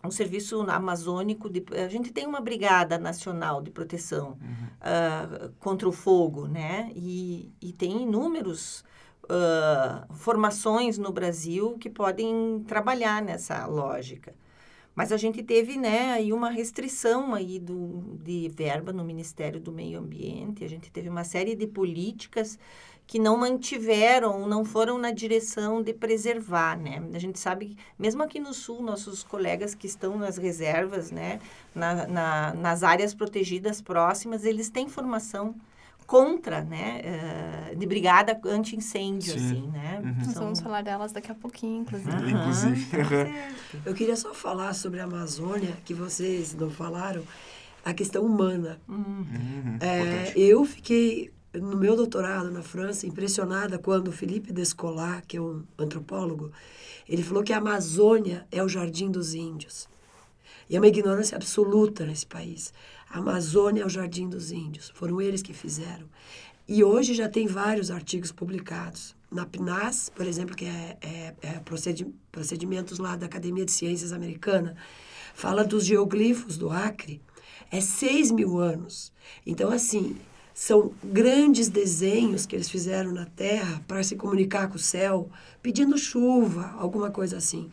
um 0.04 0.12
serviço 0.12 0.60
amazônico 0.62 1.50
de 1.50 1.64
a 1.72 1.88
gente 1.88 2.12
tem 2.12 2.24
uma 2.24 2.40
brigada 2.40 2.96
nacional 2.98 3.60
de 3.60 3.70
proteção 3.72 4.38
ah, 4.80 5.50
contra 5.58 5.88
o 5.88 5.92
fogo 5.92 6.46
né 6.46 6.92
e, 6.94 7.52
e 7.60 7.72
tem 7.72 8.04
inúmeros 8.04 8.84
ah, 9.28 10.06
formações 10.14 10.98
no 10.98 11.10
Brasil 11.12 11.76
que 11.78 11.90
podem 11.90 12.64
trabalhar 12.68 13.20
nessa 13.20 13.66
lógica 13.66 14.32
mas 14.98 15.12
a 15.12 15.16
gente 15.16 15.44
teve 15.44 15.78
né 15.78 16.10
aí 16.10 16.32
uma 16.32 16.50
restrição 16.50 17.32
aí 17.32 17.60
do, 17.60 18.18
de 18.20 18.50
verba 18.52 18.92
no 18.92 19.04
Ministério 19.04 19.60
do 19.60 19.70
Meio 19.70 20.00
Ambiente 20.00 20.64
a 20.64 20.68
gente 20.68 20.90
teve 20.90 21.08
uma 21.08 21.22
série 21.22 21.54
de 21.54 21.68
políticas 21.68 22.58
que 23.06 23.18
não 23.18 23.38
mantiveram, 23.38 24.46
não 24.46 24.64
foram 24.66 24.98
na 24.98 25.10
direção 25.10 25.80
de 25.80 25.94
preservar, 25.94 26.76
né? 26.76 27.02
A 27.14 27.18
gente 27.18 27.38
sabe, 27.38 27.74
mesmo 27.98 28.22
aqui 28.22 28.38
no 28.38 28.52
Sul, 28.52 28.82
nossos 28.82 29.24
colegas 29.24 29.74
que 29.74 29.86
estão 29.86 30.18
nas 30.18 30.36
reservas, 30.36 31.10
né, 31.10 31.40
na, 31.74 32.06
na, 32.06 32.52
nas 32.52 32.82
áreas 32.82 33.14
protegidas 33.14 33.80
próximas, 33.80 34.44
eles 34.44 34.68
têm 34.68 34.90
formação 34.90 35.54
contra, 36.08 36.64
né, 36.64 37.02
eh, 37.04 37.74
de 37.76 37.86
brigada 37.86 38.40
anti-incêndio, 38.46 39.34
Sim. 39.34 39.38
assim, 39.46 39.66
né? 39.68 40.00
Nós 40.24 40.32
São- 40.32 40.44
vamos 40.44 40.58
falar 40.60 40.82
delas 40.82 41.12
daqui 41.12 41.30
a 41.30 41.34
pouquinho, 41.34 41.82
inclusive. 41.82 42.86
Eu 43.84 43.92
queria 43.94 44.16
só 44.16 44.32
falar 44.32 44.72
sobre 44.74 45.00
a 45.00 45.04
Amazônia, 45.04 45.76
que 45.84 45.92
vocês 45.92 46.54
não 46.54 46.70
falaram, 46.70 47.22
a 47.84 47.92
questão 47.92 48.24
humana. 48.24 48.80
Uhum, 48.88 49.76
É, 49.80 50.32
eu 50.34 50.64
fiquei, 50.64 51.30
no 51.52 51.76
meu 51.76 51.94
doutorado 51.94 52.50
na 52.50 52.62
França, 52.62 53.06
impressionada 53.06 53.78
quando 53.78 54.08
o 54.08 54.12
Philippe 54.12 54.50
Descolat, 54.50 55.24
que 55.26 55.36
é 55.36 55.40
um 55.42 55.62
antropólogo, 55.78 56.50
ele 57.06 57.22
falou 57.22 57.42
que 57.42 57.52
a 57.52 57.58
Amazônia 57.58 58.46
é 58.50 58.62
o 58.64 58.68
jardim 58.68 59.10
dos 59.10 59.34
índios. 59.34 59.86
E 60.70 60.76
é 60.76 60.80
uma 60.80 60.86
ignorância 60.88 61.36
absoluta 61.36 62.04
nesse 62.06 62.26
país. 62.26 62.72
A 63.10 63.18
Amazônia 63.18 63.82
é 63.82 63.86
o 63.86 63.88
jardim 63.88 64.28
dos 64.28 64.52
índios. 64.52 64.90
Foram 64.94 65.20
eles 65.20 65.42
que 65.42 65.54
fizeram. 65.54 66.06
E 66.66 66.84
hoje 66.84 67.14
já 67.14 67.28
tem 67.28 67.46
vários 67.46 67.90
artigos 67.90 68.30
publicados. 68.30 69.16
Na 69.30 69.46
PNAS, 69.46 70.10
por 70.14 70.26
exemplo, 70.26 70.54
que 70.54 70.66
é, 70.66 70.98
é, 71.00 71.34
é 71.42 71.52
procedi 71.60 72.06
procedimentos 72.30 72.98
lá 72.98 73.16
da 73.16 73.26
Academia 73.26 73.64
de 73.64 73.72
Ciências 73.72 74.12
Americana, 74.12 74.76
fala 75.34 75.64
dos 75.64 75.86
geoglifos 75.86 76.58
do 76.58 76.70
Acre. 76.70 77.22
É 77.70 77.80
6 77.80 78.30
mil 78.32 78.58
anos. 78.58 79.12
Então, 79.46 79.70
assim, 79.70 80.16
são 80.52 80.92
grandes 81.04 81.68
desenhos 81.68 82.44
que 82.44 82.56
eles 82.56 82.68
fizeram 82.68 83.12
na 83.12 83.24
Terra 83.24 83.82
para 83.86 84.02
se 84.02 84.16
comunicar 84.16 84.68
com 84.68 84.76
o 84.76 84.78
céu, 84.78 85.30
pedindo 85.62 85.96
chuva, 85.96 86.74
alguma 86.78 87.10
coisa 87.10 87.36
assim. 87.36 87.70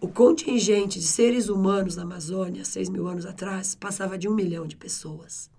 O 0.00 0.08
contingente 0.08 0.98
de 0.98 1.06
seres 1.06 1.48
humanos 1.48 1.96
na 1.96 2.02
Amazônia, 2.02 2.64
6 2.64 2.88
mil 2.88 3.08
anos 3.08 3.26
atrás, 3.26 3.74
passava 3.74 4.16
de 4.16 4.28
um 4.28 4.34
milhão 4.34 4.66
de 4.66 4.76
pessoas. 4.76 5.50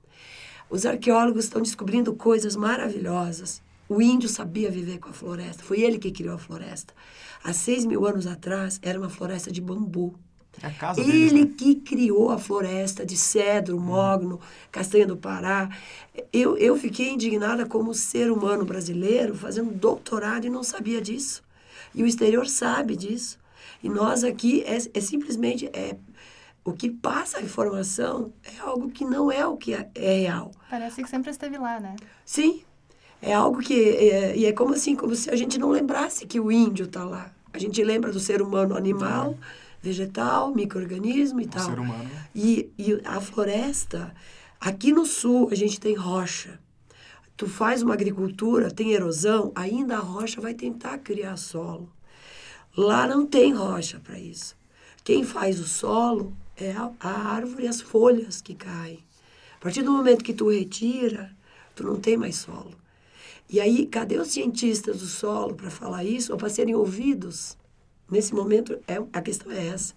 Os 0.70 0.86
arqueólogos 0.86 1.46
estão 1.46 1.62
descobrindo 1.62 2.14
coisas 2.14 2.56
maravilhosas. 2.56 3.62
O 3.88 4.02
índio 4.02 4.30
sabia 4.30 4.70
viver 4.70 5.00
com 5.00 5.10
a 5.10 5.14
floresta, 5.14 5.64
foi 5.64 5.82
ele 5.82 5.98
que 5.98 6.12
criou 6.12 6.36
a 6.36 6.38
floresta. 6.38 6.94
Há 7.44 7.52
6 7.52 7.86
mil 7.86 8.06
anos 8.06 8.28
atrás, 8.28 8.80
era 8.84 9.00
uma 9.00 9.10
floresta 9.10 9.52
de 9.52 9.60
bambu. 9.60 10.16
É 10.62 11.02
Ele 11.02 11.12
deles, 11.12 11.34
né? 11.34 11.54
que 11.58 11.76
criou 11.76 12.32
a 12.32 12.38
floresta 12.38 13.06
de 13.06 13.16
cedro, 13.16 13.80
mogno, 13.80 14.40
castanha 14.72 15.08
do 15.08 15.16
Pará. 15.16 15.70
Eu, 16.34 16.58
eu 16.58 16.76
fiquei 16.76 17.10
indignada 17.10 17.66
como 17.66 17.94
ser 17.94 18.32
humano 18.32 18.66
brasileiro, 18.66 19.36
fazendo 19.36 19.72
doutorado 19.72 20.46
e 20.46 20.50
não 20.50 20.64
sabia 20.64 21.02
disso. 21.02 21.42
E 21.96 22.04
o 22.04 22.08
exterior 22.08 22.48
sabe 22.48 22.96
disso. 22.96 23.40
E 23.84 23.90
nós 23.90 24.24
aqui, 24.24 24.64
é, 24.64 24.78
é 24.94 25.02
simplesmente, 25.02 25.68
é, 25.68 25.96
o 26.64 26.74
que 26.74 26.90
passa 26.90 27.38
a 27.38 27.42
informação 27.42 28.34
é 28.44 28.60
algo 28.62 28.90
que 28.90 29.06
não 29.06 29.32
é 29.32 29.46
o 29.46 29.58
que 29.58 29.74
é, 29.74 29.90
é 29.96 30.14
real. 30.22 30.52
Parece 30.70 31.02
que 31.02 31.10
sempre 31.10 31.32
esteve 31.32 31.58
lá, 31.58 31.80
né? 31.80 31.96
Sim, 32.26 32.62
é 33.22 33.34
algo 33.34 33.60
que... 33.60 33.74
É, 33.74 34.36
e 34.36 34.46
é 34.46 34.52
como 34.52 34.74
assim, 34.74 34.96
como 34.96 35.16
se 35.16 35.30
a 35.30 35.36
gente 35.36 35.58
não 35.58 35.70
lembrasse 35.70 36.26
que 36.26 36.40
o 36.40 36.52
índio 36.52 36.86
está 36.86 37.04
lá. 37.04 37.32
A 37.54 37.58
gente 37.58 37.84
lembra 37.84 38.12
do 38.12 38.20
ser 38.20 38.42
humano 38.42 38.76
animal, 38.76 39.36
vegetal, 39.82 40.54
micro-organismo 40.54 41.42
e 41.42 41.48
tal. 41.48 41.66
ser 41.66 41.80
humano. 41.80 42.10
E, 42.36 42.70
e 42.78 43.02
a 43.04 43.20
floresta, 43.20 44.14
aqui 44.60 44.92
no 44.92 45.06
sul, 45.06 45.50
a 45.52 45.56
gente 45.56 45.80
tem 45.80 45.96
rocha. 45.96 46.60
Tu 47.36 47.48
faz 47.48 47.82
uma 47.82 47.94
agricultura, 47.94 48.70
tem 48.70 48.92
erosão, 48.92 49.52
ainda 49.56 49.96
a 49.96 50.02
rocha 50.02 50.42
vai 50.42 50.54
tentar 50.54 50.98
criar 51.00 51.38
solo. 51.38 51.90
Lá 52.78 53.08
não 53.08 53.26
tem 53.26 53.54
rocha 53.54 54.00
para 54.00 54.18
isso. 54.20 54.56
Quem 55.04 55.24
faz 55.24 55.60
o 55.60 55.68
solo 55.68 56.34
é 56.56 56.72
a, 56.72 56.92
a 57.00 57.10
árvore 57.10 57.64
e 57.64 57.68
as 57.68 57.82
folhas 57.82 58.42
que 58.42 58.56
caem. 58.56 59.00
A 59.56 59.62
partir 59.62 59.82
do 59.82 59.92
momento 59.92 60.24
que 60.24 60.34
tu 60.34 60.50
retira, 60.50 61.32
tu 61.76 61.84
não 61.84 62.00
tem 62.00 62.16
mais 62.16 62.36
solo. 62.38 62.74
E 63.50 63.60
aí, 63.60 63.86
cadê 63.88 64.18
os 64.18 64.30
cientistas 64.30 65.00
do 65.00 65.08
solo 65.08 65.56
para 65.56 65.72
falar 65.72 66.04
isso 66.04 66.32
ou 66.32 66.38
para 66.38 66.50
serem 66.50 66.76
ouvidos? 66.76 67.58
Nesse 68.10 68.34
momento, 68.34 68.78
é, 68.88 69.02
a 69.12 69.22
questão 69.22 69.52
é 69.52 69.68
essa. 69.68 69.94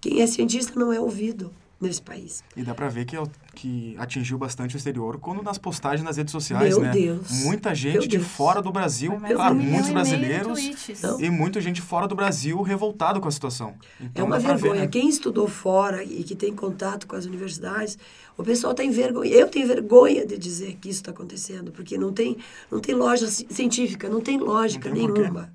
Quem 0.00 0.22
é 0.22 0.26
cientista 0.26 0.78
não 0.78 0.92
é 0.92 1.00
ouvido 1.00 1.52
nesse 1.80 2.00
país. 2.00 2.42
E 2.56 2.62
dá 2.62 2.74
pra 2.74 2.88
ver 2.88 3.04
que, 3.04 3.16
é 3.16 3.22
que 3.54 3.94
atingiu 3.98 4.38
bastante 4.38 4.74
o 4.74 4.78
exterior 4.78 5.18
quando 5.18 5.42
nas 5.42 5.58
postagens 5.58 6.02
nas 6.02 6.16
redes 6.16 6.32
sociais, 6.32 6.70
Meu 6.74 6.80
né? 6.86 6.90
Deus. 6.90 7.30
Muita 7.44 7.68
Meu 7.68 7.76
gente 7.76 8.08
de 8.08 8.16
Deus. 8.16 8.26
fora 8.28 8.62
do 8.62 8.72
Brasil, 8.72 9.12
claro, 9.34 9.54
muitos 9.54 9.90
e 9.90 9.92
brasileiros. 9.92 10.58
Não. 11.02 11.20
e 11.20 11.28
muita 11.28 11.60
gente 11.60 11.82
fora 11.82 12.08
do 12.08 12.14
Brasil 12.14 12.60
revoltado 12.62 13.20
com 13.20 13.28
a 13.28 13.30
situação. 13.30 13.74
É 14.00 14.04
Então 14.04 14.24
uma 14.24 14.38
dá 14.38 14.44
pra 14.44 14.54
ver, 14.54 14.62
vergonha. 14.62 14.80
né? 14.82 14.88
Quem 14.88 15.06
estudou 15.08 15.46
fora 15.48 16.02
e 16.02 16.24
que 16.24 16.34
tem 16.34 16.54
contato 16.54 17.06
com 17.06 17.14
as 17.14 17.26
universidades, 17.26 17.98
o 18.38 18.42
pessoal 18.42 18.70
está 18.70 18.82
envergonha. 18.82 19.30
Eu 19.30 19.48
tenho 19.48 19.66
vergonha 19.66 20.26
de 20.26 20.38
dizer 20.38 20.78
que 20.80 20.88
isso 20.88 21.00
está 21.00 21.10
acontecendo, 21.10 21.72
porque 21.72 21.98
não 21.98 22.10
tem, 22.12 22.38
não 22.70 22.80
tem 22.80 22.94
loja 22.94 23.26
ci- 23.26 23.46
científica, 23.50 24.08
não 24.08 24.22
tem 24.22 24.38
lógica 24.38 24.88
Não 24.88 24.96
tem 24.96 25.06
porquê. 25.06 25.20
nenhuma. 25.22 25.52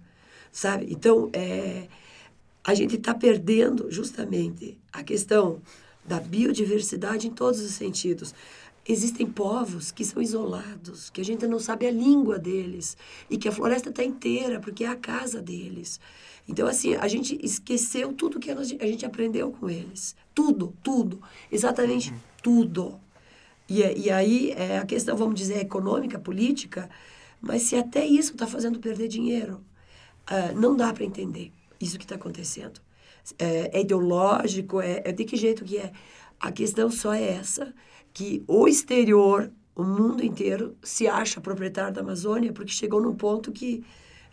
Sabe? 0.52 0.88
Então, 0.92 1.30
é, 1.34 1.88
a 2.64 2.76
gente 2.76 2.96
está 2.96 3.14
perdendo 3.16 3.90
justamente 3.90 4.78
a 4.94 5.02
questão 5.02 5.60
da 6.06 6.20
biodiversidade 6.20 7.28
em 7.28 7.32
todos 7.32 7.60
os 7.62 7.72
sentidos. 7.72 8.34
Existem 8.88 9.28
povos 9.28 9.92
que 9.92 10.04
são 10.04 10.22
isolados, 10.22 11.10
que 11.12 11.22
a 11.22 11.26
gente 11.26 11.46
não 11.46 11.60
sabe 11.60 11.86
a 11.86 11.92
língua 11.92 12.40
deles 12.40 12.98
e 13.30 13.38
que 13.38 13.48
a 13.48 13.52
floresta 13.52 13.90
está 13.90 14.04
inteira 14.04 14.60
porque 14.60 14.84
é 14.84 14.88
a 14.88 14.96
casa 14.96 15.42
deles. 15.42 16.00
Então, 16.48 16.68
assim, 16.68 16.96
a 16.96 17.08
gente 17.08 17.40
esqueceu 17.44 18.12
tudo 18.14 18.40
que 18.40 18.50
a 18.50 18.64
gente 18.64 19.06
aprendeu 19.06 19.52
com 19.52 19.70
eles. 19.70 20.16
Tudo, 20.34 20.74
tudo. 20.82 21.22
Exatamente 21.52 22.12
tudo. 22.42 23.00
E, 23.70 23.84
é- 23.84 23.98
e 23.98 24.10
aí 24.10 24.52
é 24.52 24.80
a 24.80 24.86
questão, 24.86 25.16
vamos 25.16 25.36
dizer, 25.36 25.60
econômica, 25.60 26.20
política, 26.20 26.90
mas 27.40 27.62
se 27.64 27.76
até 27.76 28.06
isso 28.06 28.34
está 28.34 28.48
fazendo 28.48 28.80
perder 28.80 29.08
dinheiro, 29.08 29.62
ah, 30.28 30.52
não 30.54 30.76
dá 30.76 30.92
para 30.92 31.06
entender 31.06 31.52
isso 31.80 31.98
que 31.98 32.04
está 32.06 32.16
acontecendo. 32.16 32.82
É, 33.38 33.78
é 33.78 33.82
ideológico, 33.82 34.82
é, 34.82 35.02
é 35.06 35.12
de 35.12 35.24
que 35.26 35.38
jeito 35.38 35.64
que 35.64 35.78
é. 35.78 35.92
A 36.40 36.52
questão 36.52 36.90
só 36.90 37.14
é 37.14 37.34
essa, 37.34 37.74
que 38.14 38.44
o 38.48 38.68
exterior, 38.68 39.52
o 39.76 39.84
mundo 39.84 40.24
inteiro, 40.24 40.76
se 40.82 41.08
acha 41.08 41.40
proprietário 41.40 41.94
da 41.94 42.02
Amazônia 42.02 42.52
porque 42.52 42.72
chegou 42.72 43.02
num 43.02 43.16
ponto 43.16 43.52
que 43.52 43.84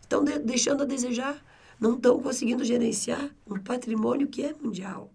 estão 0.01 0.25
de- 0.25 0.39
deixando 0.39 0.83
a 0.83 0.87
desejar, 0.87 1.37
não 1.79 1.95
estão 1.95 2.21
conseguindo 2.21 2.65
gerenciar 2.65 3.31
um 3.47 3.59
patrimônio 3.59 4.27
que 4.27 4.43
é 4.43 4.55
mundial. 4.61 5.11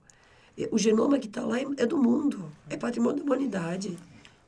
O 0.72 0.78
genoma 0.78 1.18
que 1.18 1.28
está 1.28 1.44
lá 1.44 1.60
é, 1.60 1.66
é 1.78 1.86
do 1.86 1.98
mundo, 1.98 2.46
é 2.70 2.78
patrimônio 2.78 3.18
da 3.18 3.24
humanidade. 3.24 3.90
Vou 3.90 3.98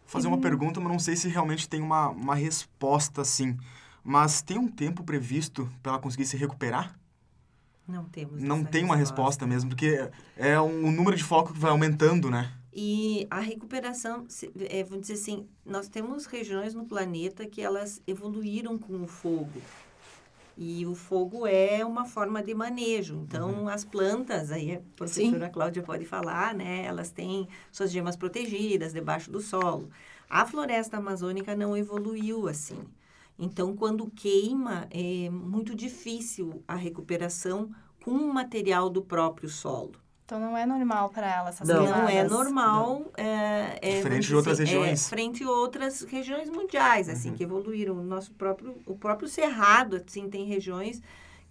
fazer 0.05 0.27
uma 0.27 0.37
pergunta, 0.37 0.79
mas 0.79 0.91
não 0.91 0.99
sei 0.99 1.15
se 1.15 1.27
realmente 1.27 1.67
tem 1.67 1.81
uma, 1.81 2.09
uma 2.09 2.35
resposta 2.35 3.21
assim. 3.21 3.57
Mas 4.03 4.43
tem 4.43 4.59
um 4.59 4.67
tempo 4.67 5.03
previsto 5.03 5.67
para 5.81 5.93
ela 5.93 6.01
conseguir 6.01 6.25
se 6.25 6.37
recuperar? 6.37 6.95
Não 7.87 8.05
temos. 8.05 8.41
Não 8.41 8.63
tem 8.63 8.83
uma 8.83 8.95
resposta 8.95 9.45
mesmo, 9.45 9.69
porque 9.69 10.09
é 10.35 10.59
um, 10.59 10.87
um 10.87 10.91
número 10.91 11.15
de 11.15 11.23
foco 11.23 11.53
que 11.53 11.59
vai 11.59 11.71
aumentando, 11.71 12.29
né? 12.31 12.51
E 12.73 13.25
a 13.29 13.39
recuperação, 13.39 14.27
é, 14.69 14.83
vamos 14.83 15.07
dizer 15.07 15.13
assim, 15.13 15.47
nós 15.65 15.87
temos 15.87 16.25
regiões 16.25 16.73
no 16.73 16.85
planeta 16.85 17.45
que 17.45 17.61
elas 17.61 18.01
evoluíram 18.05 18.77
com 18.77 19.01
o 19.01 19.07
fogo. 19.07 19.61
E 20.57 20.85
o 20.85 20.95
fogo 20.95 21.45
é 21.45 21.85
uma 21.85 22.05
forma 22.05 22.41
de 22.41 22.53
manejo. 22.53 23.15
Então, 23.27 23.49
uhum. 23.49 23.69
as 23.69 23.85
plantas, 23.85 24.51
aí 24.51 24.75
a 24.75 24.81
professora 24.95 25.45
Sim. 25.45 25.51
Cláudia 25.51 25.83
pode 25.83 26.05
falar, 26.05 26.53
né? 26.53 26.85
Elas 26.85 27.11
têm 27.11 27.47
suas 27.71 27.91
gemas 27.91 28.15
protegidas 28.15 28.93
debaixo 28.93 29.31
do 29.31 29.39
solo. 29.39 29.89
A 30.29 30.45
floresta 30.45 30.97
amazônica 30.97 31.55
não 31.55 31.77
evoluiu 31.77 32.47
assim. 32.47 32.79
Então, 33.37 33.75
quando 33.75 34.09
queima, 34.09 34.87
é 34.89 35.29
muito 35.29 35.75
difícil 35.75 36.63
a 36.67 36.75
recuperação 36.75 37.69
com 38.03 38.11
o 38.11 38.33
material 38.33 38.89
do 38.89 39.01
próprio 39.01 39.49
solo. 39.49 39.93
Então 40.25 40.39
não 40.39 40.57
é 40.57 40.65
normal 40.65 41.09
para 41.09 41.31
ela 41.31 41.49
essas 41.49 41.67
Não, 41.67 41.85
não 41.85 42.09
é 42.09 42.23
normal. 42.23 43.11
É, 43.15 43.77
é, 43.79 44.01
frente 44.01 44.27
de 44.27 44.35
outras 44.35 44.59
assim, 44.59 44.71
regiões. 44.71 45.05
É, 45.05 45.09
frente 45.09 45.43
a 45.43 45.49
outras 45.49 46.01
regiões 46.01 46.49
mundiais, 46.49 47.07
assim, 47.07 47.29
uhum. 47.29 47.35
que 47.35 47.43
evoluíram. 47.43 47.93
O 47.95 48.03
nosso 48.03 48.31
próprio, 48.33 48.75
o 48.87 48.95
próprio 48.95 49.29
cerrado, 49.29 50.01
assim, 50.03 50.27
tem 50.27 50.45
regiões 50.45 50.99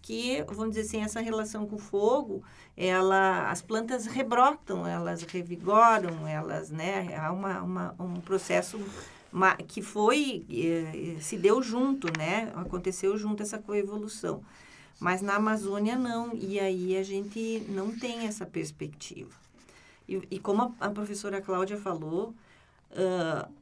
que, 0.02 0.44
vamos 0.48 0.74
dizer 0.74 0.82
assim, 0.82 1.02
essa 1.02 1.20
relação 1.20 1.66
com 1.66 1.76
o 1.76 1.78
fogo, 1.78 2.42
ela, 2.76 3.48
as 3.48 3.62
plantas 3.62 4.06
rebrotam, 4.06 4.86
elas 4.86 5.22
revigoram, 5.22 6.26
elas, 6.26 6.70
né, 6.70 7.16
há 7.16 7.32
uma, 7.32 7.62
uma, 7.62 7.94
um 7.98 8.20
processo 8.20 8.78
que 9.66 9.82
foi, 9.82 10.44
eh, 10.48 11.16
se 11.20 11.36
deu 11.36 11.62
junto, 11.62 12.06
né? 12.16 12.52
Aconteceu 12.54 13.16
junto 13.18 13.42
essa 13.42 13.58
coevolução. 13.58 14.42
Mas 15.00 15.20
na 15.20 15.34
Amazônia 15.34 15.96
não, 15.96 16.34
e 16.34 16.60
aí 16.60 16.96
a 16.96 17.02
gente 17.02 17.64
não 17.68 17.90
tem 17.98 18.26
essa 18.26 18.46
perspectiva. 18.46 19.30
E, 20.08 20.22
e 20.30 20.38
como 20.38 20.74
a, 20.78 20.90
professora 20.90 21.40
Cláudia 21.40 21.76
falou, 21.76 22.34
uh, 22.92 23.52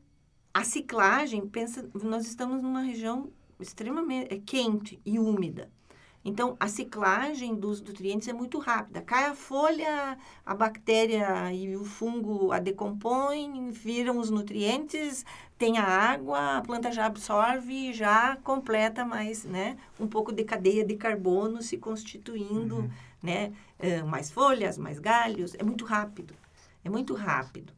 a 0.53 0.65
ciclagem, 0.65 1.47
pensa, 1.49 1.89
nós 2.03 2.27
estamos 2.27 2.63
numa 2.63 2.83
região 2.83 3.31
extremamente 3.59 4.37
quente 4.41 5.01
e 5.07 5.19
úmida. 5.19 5.71
Então, 6.25 6.57
a 6.61 6.69
ciclagem 6.69 7.55
dos 7.55 7.81
nutrientes 7.81 8.29
é 8.29 8.33
muito 8.33 8.59
rápida. 8.59 9.03
Cai 9.03 9.25
a 9.25 9.35
folha, 9.35 10.17
a 10.47 10.55
bactéria 10.55 11.53
e 11.53 11.77
o 11.77 11.85
fungo 11.85 12.53
a 12.53 12.59
decompõem, 12.61 13.71
viram 13.73 14.19
os 14.19 14.31
nutrientes, 14.31 15.25
tem 15.59 15.79
a 15.79 15.85
água, 15.85 16.59
a 16.59 16.63
planta 16.63 16.93
já 16.93 17.07
absorve 17.07 17.91
e 17.91 17.93
já 17.93 18.37
completa 18.37 19.05
mais, 19.05 19.45
né? 19.45 19.77
Um 19.99 20.07
pouco 20.07 20.33
de 20.33 20.45
cadeia 20.45 20.85
de 20.85 20.97
carbono 20.97 21.61
se 21.61 21.77
constituindo, 21.77 22.77
uhum. 22.77 22.91
né? 23.23 23.53
Uh, 23.79 24.07
mais 24.07 24.31
folhas, 24.31 24.79
mais 24.79 24.99
galhos. 24.99 25.55
É 25.59 25.63
muito 25.63 25.85
rápido. 25.85 26.35
É 26.85 26.91
muito 26.91 27.15
rápido. 27.15 27.73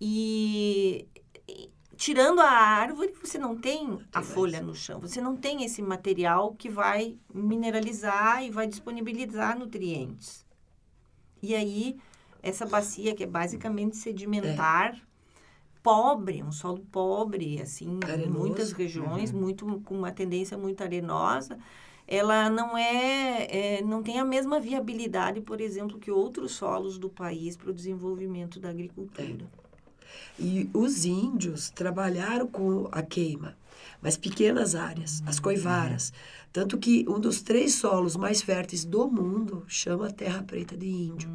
E, 0.00 1.06
tirando 2.00 2.40
a 2.40 2.48
árvore, 2.48 3.12
você 3.22 3.36
não 3.36 3.54
tem 3.54 3.98
a 4.10 4.22
folha 4.22 4.62
no 4.62 4.74
chão, 4.74 4.98
você 4.98 5.20
não 5.20 5.36
tem 5.36 5.64
esse 5.64 5.82
material 5.82 6.54
que 6.54 6.66
vai 6.66 7.18
mineralizar 7.32 8.42
e 8.42 8.50
vai 8.50 8.66
disponibilizar 8.66 9.58
nutrientes. 9.58 10.46
E 11.42 11.54
aí, 11.54 11.98
essa 12.42 12.64
bacia, 12.64 13.14
que 13.14 13.22
é 13.22 13.26
basicamente 13.26 13.98
sedimentar, 13.98 14.94
é. 14.94 15.00
pobre, 15.82 16.42
um 16.42 16.50
solo 16.50 16.80
pobre, 16.90 17.60
assim, 17.60 18.00
Arenoso. 18.02 18.26
em 18.26 18.32
muitas 18.32 18.72
regiões, 18.72 19.30
uhum. 19.30 19.40
muito 19.40 19.82
com 19.84 19.94
uma 19.94 20.10
tendência 20.10 20.56
muito 20.56 20.82
arenosa, 20.82 21.58
ela 22.08 22.48
não 22.48 22.78
é, 22.78 23.46
é, 23.50 23.82
não 23.82 24.02
tem 24.02 24.18
a 24.18 24.24
mesma 24.24 24.58
viabilidade, 24.58 25.42
por 25.42 25.60
exemplo, 25.60 25.98
que 25.98 26.10
outros 26.10 26.52
solos 26.52 26.98
do 26.98 27.10
país 27.10 27.58
para 27.58 27.68
o 27.68 27.74
desenvolvimento 27.74 28.58
da 28.58 28.70
agricultura. 28.70 29.44
É. 29.44 29.59
E 30.38 30.68
os 30.72 31.04
índios 31.04 31.70
trabalharam 31.70 32.46
com 32.46 32.88
a 32.90 33.02
queima, 33.02 33.56
mas 34.00 34.16
pequenas 34.16 34.74
áreas, 34.74 35.22
as 35.26 35.38
coivaras. 35.38 36.12
Tanto 36.52 36.78
que 36.78 37.04
um 37.08 37.20
dos 37.20 37.42
três 37.42 37.74
solos 37.74 38.16
mais 38.16 38.42
férteis 38.42 38.84
do 38.84 39.08
mundo 39.08 39.64
chama 39.68 40.10
Terra 40.10 40.42
Preta 40.42 40.76
de 40.76 40.88
Índio. 40.88 41.30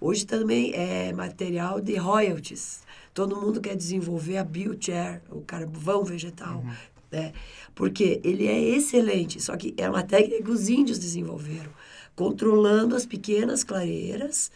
Hoje 0.00 0.24
também 0.24 0.72
é 0.74 1.12
material 1.12 1.80
de 1.80 1.96
royalties. 1.96 2.80
Todo 3.12 3.36
mundo 3.36 3.60
quer 3.60 3.76
desenvolver 3.76 4.38
a 4.38 4.44
biochar, 4.44 5.22
o 5.30 5.40
carvão 5.40 6.04
vegetal, 6.04 6.58
uhum. 6.58 6.72
né? 7.10 7.32
Porque 7.74 8.20
ele 8.24 8.46
é 8.46 8.58
excelente, 8.58 9.40
só 9.42 9.56
que 9.56 9.74
é 9.76 9.88
uma 9.88 10.02
técnica 10.02 10.44
que 10.44 10.50
os 10.50 10.68
índios 10.68 10.98
desenvolveram, 10.98 11.70
controlando 12.14 12.94
as 12.94 13.04
pequenas 13.04 13.62
clareiras 13.62 14.50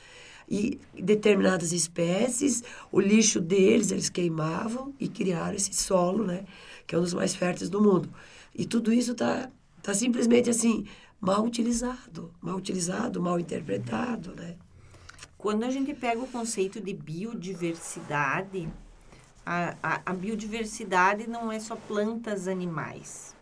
e 0.51 0.81
determinadas 0.95 1.73
espécies, 1.73 2.65
o 2.91 2.99
lixo 3.01 3.41
deles 3.41 3.93
eles 3.93 4.11
queimavam 4.11 4.93
e 4.99 5.09
criaram 5.09 5.55
esse 5.55 5.73
solo, 5.73 6.27
né, 6.27 6.45
que 6.87 6.95
é 6.95 6.99
um 6.99 7.03
dos 7.03 7.15
mais 7.15 7.37
férteis 7.37 7.71
do 7.71 7.81
mundo. 7.81 8.11
E 8.53 8.67
tudo 8.67 8.93
isso 8.93 9.13
está 9.13 9.49
tá 9.81 9.95
simplesmente 9.95 10.51
assim 10.51 10.87
mal 11.21 11.45
utilizado, 11.45 12.35
mal 12.41 12.57
utilizado, 12.57 13.23
mal 13.23 13.39
interpretado, 13.39 14.35
né? 14.35 14.57
Quando 15.39 15.65
a 15.65 15.71
gente 15.71 15.95
pega 15.95 16.21
o 16.21 16.27
conceito 16.27 16.81
de 16.81 16.93
biodiversidade, 16.93 18.69
a, 19.47 19.77
a, 19.83 20.03
a 20.07 20.13
biodiversidade 20.13 21.27
não 21.29 21.51
é 21.51 21.59
só 21.61 21.77
plantas, 21.77 22.49
animais, 22.49 23.35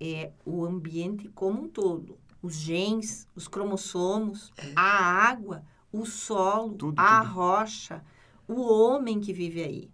é 0.00 0.30
o 0.44 0.64
ambiente 0.64 1.28
como 1.28 1.62
um 1.62 1.68
todo, 1.68 2.18
os 2.42 2.56
genes, 2.56 3.28
os 3.36 3.46
cromossomos, 3.46 4.52
é. 4.56 4.72
a 4.74 4.82
água 4.82 5.62
o 6.00 6.06
solo, 6.06 6.74
tudo, 6.74 7.00
a 7.00 7.20
tudo. 7.20 7.32
rocha, 7.32 8.04
o 8.48 8.60
homem 8.60 9.20
que 9.20 9.32
vive 9.32 9.62
aí. 9.62 9.90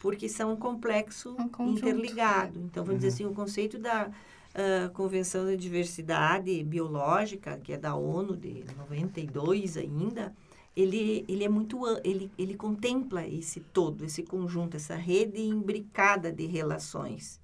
Porque 0.00 0.28
são 0.28 0.52
um 0.52 0.56
complexo 0.56 1.34
um 1.58 1.70
interligado. 1.70 2.58
Então, 2.58 2.84
vamos 2.84 3.02
uhum. 3.02 3.08
dizer 3.08 3.08
assim, 3.08 3.24
o 3.24 3.34
conceito 3.34 3.78
da 3.78 4.08
uh, 4.08 4.90
Convenção 4.92 5.44
da 5.44 5.54
Diversidade 5.54 6.62
Biológica, 6.62 7.58
que 7.58 7.72
é 7.72 7.78
da 7.78 7.94
ONU 7.94 8.36
de 8.36 8.64
92 8.76 9.76
ainda, 9.76 10.34
ele, 10.76 11.24
ele 11.28 11.44
é 11.44 11.48
muito 11.48 11.80
ele, 12.02 12.30
ele 12.36 12.54
contempla 12.54 13.26
esse 13.26 13.60
todo, 13.60 14.04
esse 14.04 14.22
conjunto, 14.22 14.76
essa 14.76 14.96
rede 14.96 15.40
imbricada 15.40 16.32
de 16.32 16.46
relações. 16.46 17.40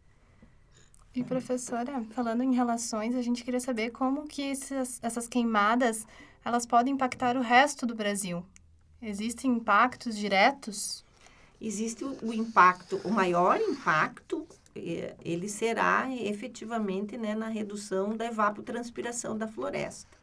E 1.15 1.25
professora, 1.25 2.05
falando 2.11 2.43
em 2.43 2.55
relações, 2.55 3.17
a 3.17 3.23
gente 3.23 3.43
queria 3.43 3.59
saber 3.59 3.91
como 3.91 4.29
que 4.29 4.43
esses, 4.43 5.01
essas 5.03 5.27
queimadas 5.27 6.07
elas 6.45 6.67
podem 6.67 6.95
impactar 6.95 7.37
o 7.37 7.43
resto 7.43 7.87
do 7.87 7.95
Brasil. 7.95 8.45
Existem 9.03 9.53
impactos 9.53 10.17
diretos? 10.17 11.05
Existe 11.61 12.05
o, 12.05 12.33
impacto, 12.33 13.01
o 13.05 13.11
maior 13.11 13.61
impacto, 13.61 14.47
eh, 14.75 15.15
ele 15.23 15.49
será 15.49 16.07
efetivamente 16.11 17.19
né, 17.19 17.35
na 17.35 17.49
redução 17.49 18.17
da 18.17 18.27
evapotranspiração 18.27 19.37
da 19.37 19.47
floresta. 19.47 20.19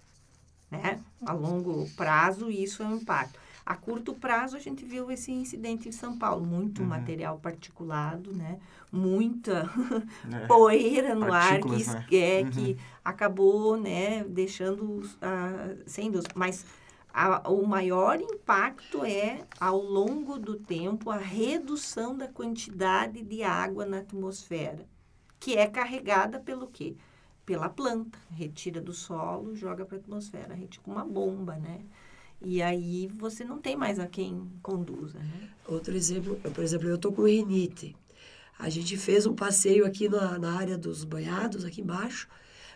Né? 0.70 1.00
A 1.26 1.34
longo 1.34 1.90
prazo, 1.96 2.50
isso 2.50 2.82
é 2.82 2.86
um 2.88 2.98
impacto. 2.98 3.40
A 3.68 3.76
curto 3.76 4.14
prazo, 4.14 4.56
a 4.56 4.62
gente 4.62 4.86
viu 4.86 5.12
esse 5.12 5.30
incidente 5.30 5.90
em 5.90 5.92
São 5.92 6.18
Paulo. 6.18 6.46
Muito 6.46 6.82
uhum. 6.82 6.88
material 6.88 7.38
particulado, 7.38 8.34
né? 8.34 8.62
Muita 8.90 9.70
é. 10.32 10.48
poeira 10.48 11.14
no 11.14 11.34
ar 11.34 11.60
que, 11.60 11.86
né? 11.86 12.06
é, 12.14 12.44
uhum. 12.44 12.50
que 12.50 12.78
acabou 13.04 13.76
né, 13.76 14.24
deixando 14.24 15.02
uh, 15.02 15.84
sendo... 15.86 16.22
Mas 16.34 16.66
a, 17.14 17.50
o 17.50 17.68
maior 17.68 18.22
impacto 18.22 19.04
é, 19.04 19.46
ao 19.60 19.82
longo 19.82 20.40
do 20.40 20.56
tempo, 20.56 21.10
a 21.10 21.18
redução 21.18 22.18
da 22.18 22.30
quantidade 22.30 23.22
de 23.22 23.44
água 23.44 23.86
na 23.86 23.98
atmosfera, 23.98 24.86
que 25.38 25.58
é 25.58 25.68
carregada 25.68 26.40
pelo 26.40 26.68
quê? 26.68 26.96
Pela 27.46 27.68
planta. 27.68 28.18
Retira 28.32 28.80
do 28.80 28.94
solo, 28.94 29.58
joga 29.58 29.86
para 29.86 29.98
a 29.98 30.00
atmosfera. 30.00 30.56
Retira 30.56 30.86
com 30.86 30.92
uma 30.92 31.04
bomba, 31.04 31.58
né? 31.58 31.82
E 32.42 32.62
aí 32.62 33.08
você 33.18 33.44
não 33.44 33.60
tem 33.60 33.76
mais 33.76 34.00
a 34.00 34.08
quem 34.08 34.48
conduza, 34.62 35.20
né? 35.20 35.50
Outro 35.68 35.96
exemplo, 35.96 36.36
por 36.54 36.64
exemplo, 36.64 36.88
eu 36.88 36.96
estou 36.96 37.12
com 37.12 37.24
rinite. 37.24 37.96
A 38.60 38.70
gente 38.70 38.98
fez 38.98 39.26
um 39.26 39.36
passeio 39.36 39.86
aqui 39.86 40.08
na, 40.08 40.38
na 40.38 40.54
área 40.54 40.78
dos 40.78 41.04
banhados, 41.04 41.66
aqui 41.66 41.82
embaixo. 41.82 42.28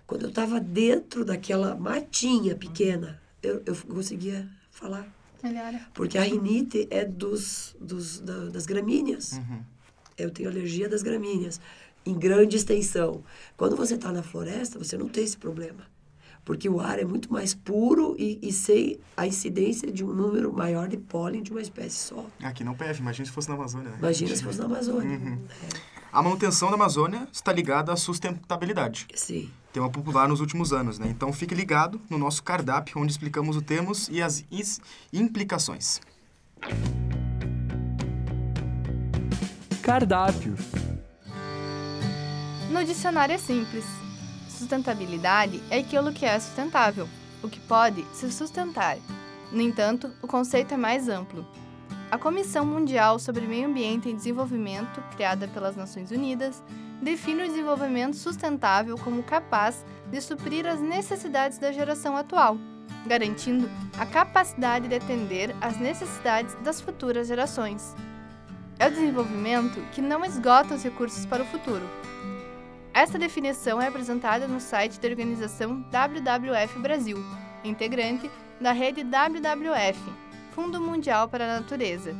Quando 0.05 0.23
eu 0.23 0.29
estava 0.29 0.59
dentro 0.59 1.23
daquela 1.23 1.75
matinha 1.75 2.55
pequena, 2.55 3.21
eu, 3.41 3.61
eu 3.65 3.75
conseguia 3.87 4.47
falar. 4.69 5.07
Porque 5.93 6.17
a 6.17 6.23
rinite 6.23 6.87
é 6.91 7.05
dos, 7.05 7.75
dos, 7.79 8.19
da, 8.19 8.45
das 8.45 8.65
gramíneas. 8.65 9.33
Uhum. 9.33 9.63
Eu 10.17 10.29
tenho 10.29 10.49
alergia 10.49 10.89
das 10.89 11.01
gramíneas, 11.01 11.59
em 12.05 12.13
grande 12.13 12.57
extensão. 12.57 13.23
Quando 13.57 13.75
você 13.75 13.95
está 13.95 14.11
na 14.11 14.21
floresta, 14.21 14.77
você 14.77 14.97
não 14.97 15.07
tem 15.07 15.23
esse 15.23 15.37
problema. 15.37 15.87
Porque 16.43 16.67
o 16.67 16.79
ar 16.79 16.99
é 16.99 17.05
muito 17.05 17.31
mais 17.31 17.53
puro 17.53 18.15
e, 18.17 18.39
e 18.41 18.51
sem 18.51 18.99
a 19.15 19.27
incidência 19.27 19.91
de 19.91 20.03
um 20.03 20.13
número 20.13 20.51
maior 20.51 20.87
de 20.87 20.97
pólen 20.97 21.43
de 21.43 21.51
uma 21.51 21.61
espécie 21.61 21.97
só. 21.97 22.25
Aqui 22.43 22.63
não 22.63 22.73
PF, 22.73 22.99
imagina 22.99 23.25
se 23.25 23.31
fosse 23.31 23.49
na 23.49 23.55
Amazônia. 23.55 23.89
Né? 23.91 23.97
Imagina 23.99 24.35
se 24.35 24.43
fosse 24.43 24.59
na 24.59 24.65
Amazônia. 24.65 25.17
Uhum. 25.17 25.39
A 26.11 26.21
manutenção 26.21 26.69
da 26.69 26.75
Amazônia 26.75 27.27
está 27.31 27.53
ligada 27.53 27.93
à 27.93 27.95
sustentabilidade. 27.95 29.07
Sim. 29.15 29.49
Tema 29.71 29.89
popular 29.89 30.27
nos 30.27 30.41
últimos 30.41 30.73
anos, 30.73 30.99
né? 30.99 31.07
Então 31.07 31.31
fique 31.31 31.55
ligado 31.55 32.01
no 32.09 32.17
nosso 32.17 32.43
cardápio, 32.43 32.99
onde 32.99 33.13
explicamos 33.13 33.55
o 33.55 33.61
termos 33.61 34.09
e 34.09 34.21
as 34.21 34.43
implicações. 35.13 36.01
Cardápio. 39.81 40.55
No 42.69 42.83
dicionário 42.83 43.35
é 43.35 43.37
simples. 43.37 44.00
Sustentabilidade 44.61 45.59
é 45.71 45.79
aquilo 45.79 46.13
que 46.13 46.23
é 46.23 46.39
sustentável, 46.39 47.09
o 47.41 47.49
que 47.49 47.59
pode 47.61 48.05
se 48.13 48.31
sustentar. 48.31 48.95
No 49.51 49.59
entanto, 49.59 50.11
o 50.21 50.27
conceito 50.27 50.75
é 50.75 50.77
mais 50.77 51.09
amplo. 51.09 51.43
A 52.11 52.17
Comissão 52.19 52.63
Mundial 52.63 53.17
sobre 53.17 53.47
Meio 53.47 53.67
Ambiente 53.67 54.07
e 54.07 54.13
Desenvolvimento, 54.13 55.01
criada 55.15 55.47
pelas 55.47 55.75
Nações 55.75 56.11
Unidas, 56.11 56.61
define 57.01 57.41
o 57.41 57.47
desenvolvimento 57.47 58.15
sustentável 58.15 58.99
como 58.99 59.23
capaz 59.23 59.83
de 60.11 60.21
suprir 60.21 60.67
as 60.67 60.79
necessidades 60.79 61.57
da 61.57 61.71
geração 61.71 62.15
atual, 62.15 62.55
garantindo 63.07 63.67
a 63.97 64.05
capacidade 64.05 64.87
de 64.87 64.93
atender 64.93 65.55
às 65.59 65.79
necessidades 65.79 66.53
das 66.63 66.79
futuras 66.79 67.27
gerações. 67.27 67.95
É 68.77 68.87
o 68.87 68.91
desenvolvimento 68.91 69.81
que 69.91 70.03
não 70.03 70.23
esgota 70.23 70.75
os 70.75 70.83
recursos 70.83 71.25
para 71.25 71.41
o 71.41 71.47
futuro. 71.47 71.89
Esta 72.93 73.17
definição 73.17 73.81
é 73.81 73.87
apresentada 73.87 74.47
no 74.47 74.59
site 74.59 74.99
da 74.99 75.07
organização 75.07 75.81
WWF 75.89 76.77
Brasil, 76.79 77.17
integrante 77.63 78.29
da 78.59 78.73
rede 78.73 79.01
WWF, 79.01 79.97
Fundo 80.51 80.81
Mundial 80.81 81.29
para 81.29 81.45
a 81.45 81.59
Natureza. 81.59 82.13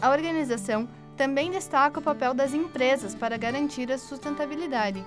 A 0.00 0.10
organização 0.10 0.88
também 1.14 1.50
destaca 1.50 2.00
o 2.00 2.02
papel 2.02 2.32
das 2.32 2.54
empresas 2.54 3.14
para 3.14 3.36
garantir 3.36 3.92
a 3.92 3.98
sustentabilidade. 3.98 5.04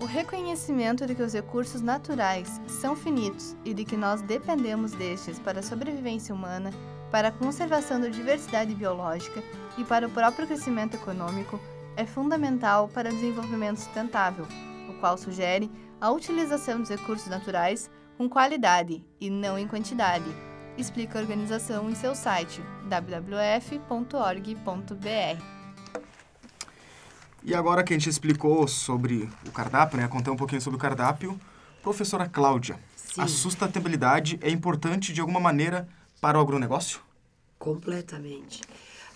O 0.00 0.06
reconhecimento 0.06 1.06
de 1.06 1.14
que 1.14 1.22
os 1.22 1.32
recursos 1.32 1.80
naturais 1.80 2.60
são 2.66 2.96
finitos 2.96 3.54
e 3.64 3.72
de 3.72 3.84
que 3.84 3.96
nós 3.96 4.20
dependemos 4.20 4.90
destes 4.90 5.38
para 5.38 5.60
a 5.60 5.62
sobrevivência 5.62 6.34
humana, 6.34 6.72
para 7.12 7.28
a 7.28 7.32
conservação 7.32 8.00
da 8.00 8.08
diversidade 8.08 8.74
biológica 8.74 9.40
e 9.78 9.84
para 9.84 10.08
o 10.08 10.10
próprio 10.10 10.48
crescimento 10.48 10.94
econômico 10.96 11.60
é 11.96 12.04
fundamental 12.04 12.88
para 12.88 13.08
o 13.10 13.12
desenvolvimento 13.12 13.78
sustentável, 13.78 14.46
o 14.88 14.94
qual 14.94 15.16
sugere 15.16 15.70
a 16.00 16.10
utilização 16.10 16.80
dos 16.80 16.90
recursos 16.90 17.28
naturais 17.28 17.90
com 18.16 18.28
qualidade 18.28 19.04
e 19.20 19.30
não 19.30 19.58
em 19.58 19.66
quantidade 19.66 20.26
explica 20.76 21.18
a 21.18 21.22
organização 21.22 21.88
em 21.88 21.94
seu 21.94 22.14
site 22.14 22.60
www.org.br. 22.88 23.84
E 27.42 27.54
agora 27.54 27.84
que 27.84 27.92
a 27.92 27.98
gente 27.98 28.08
explicou 28.08 28.66
sobre 28.66 29.28
o 29.46 29.52
cardápio, 29.52 29.98
né, 29.98 30.08
contei 30.08 30.32
um 30.32 30.36
pouquinho 30.36 30.60
sobre 30.60 30.76
o 30.76 30.80
cardápio, 30.80 31.38
professora 31.82 32.28
Cláudia, 32.28 32.78
Sim. 32.96 33.20
a 33.20 33.28
sustentabilidade 33.28 34.38
é 34.42 34.50
importante 34.50 35.12
de 35.12 35.20
alguma 35.20 35.38
maneira 35.38 35.86
para 36.20 36.38
o 36.38 36.40
agronegócio? 36.40 37.00
Completamente. 37.58 38.62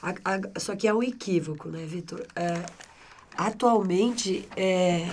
A, 0.02 0.10
a, 0.10 0.60
só 0.60 0.76
que 0.76 0.86
é 0.86 0.94
um 0.94 1.02
equívoco, 1.02 1.68
né, 1.68 1.84
Vitor? 1.84 2.24
É, 2.34 2.64
atualmente, 3.36 4.48
é, 4.56 5.08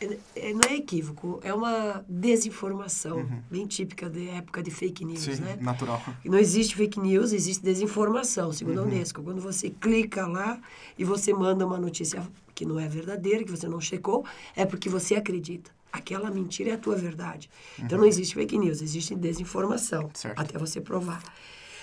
é, 0.00 0.18
é, 0.36 0.52
não 0.52 0.60
é 0.68 0.76
equívoco, 0.76 1.40
é 1.42 1.52
uma 1.52 2.04
desinformação, 2.08 3.18
uhum. 3.18 3.42
bem 3.50 3.66
típica 3.66 4.08
da 4.08 4.20
época 4.20 4.62
de 4.62 4.70
fake 4.70 5.04
news, 5.04 5.20
Sim, 5.20 5.40
né? 5.40 5.58
natural. 5.60 6.00
Não 6.24 6.38
existe 6.38 6.76
fake 6.76 7.00
news, 7.00 7.32
existe 7.32 7.62
desinformação, 7.62 8.52
segundo 8.52 8.78
uhum. 8.78 8.84
a 8.84 8.86
Unesco. 8.86 9.22
Quando 9.22 9.40
você 9.40 9.70
clica 9.70 10.26
lá 10.26 10.60
e 10.96 11.04
você 11.04 11.32
manda 11.32 11.66
uma 11.66 11.78
notícia 11.78 12.22
que 12.54 12.64
não 12.64 12.78
é 12.78 12.88
verdadeira, 12.88 13.42
que 13.42 13.50
você 13.50 13.68
não 13.68 13.80
checou, 13.80 14.24
é 14.54 14.64
porque 14.64 14.88
você 14.88 15.16
acredita. 15.16 15.70
Aquela 15.90 16.30
mentira 16.30 16.70
é 16.70 16.74
a 16.74 16.78
tua 16.78 16.94
verdade. 16.94 17.50
Então, 17.74 17.80
uhum. 17.80 17.86
Então 17.86 17.98
não 17.98 18.06
existe 18.06 18.34
fake 18.34 18.56
news, 18.56 18.80
existe 18.82 19.14
desinformação, 19.16 20.10
certo. 20.14 20.38
até 20.38 20.58
você 20.58 20.80
provar. 20.80 21.22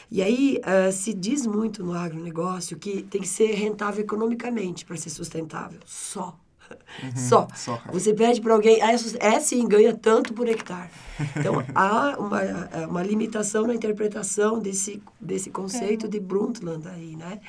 E 0.09 0.21
aí 0.21 0.59
uh, 0.59 0.91
se 0.91 1.13
diz 1.13 1.45
muito 1.45 1.83
no 1.83 1.93
agronegócio 1.93 2.77
que 2.77 3.03
tem 3.03 3.21
que 3.21 3.27
ser 3.27 3.53
rentável 3.53 4.03
economicamente 4.03 4.85
para 4.85 4.95
ser 4.97 5.09
sustentável, 5.09 5.79
só. 5.85 6.37
Uhum, 7.03 7.15
só. 7.15 7.47
só. 7.53 7.79
Você 7.91 8.11
pede 8.11 8.41
para 8.41 8.51
alguém, 8.51 8.81
é, 8.81 8.95
é 9.19 9.39
sim, 9.39 9.67
ganha 9.67 9.93
tanto 9.93 10.33
por 10.33 10.47
hectare. 10.47 10.89
Então, 11.35 11.63
há 11.75 12.17
uma, 12.17 12.41
uma 12.87 13.03
limitação 13.03 13.67
na 13.67 13.75
interpretação 13.75 14.57
desse, 14.57 14.99
desse 15.21 15.51
conceito 15.51 16.07
é. 16.07 16.09
de 16.09 16.19
Brundtland 16.19 16.87
aí, 16.87 17.15
né? 17.15 17.39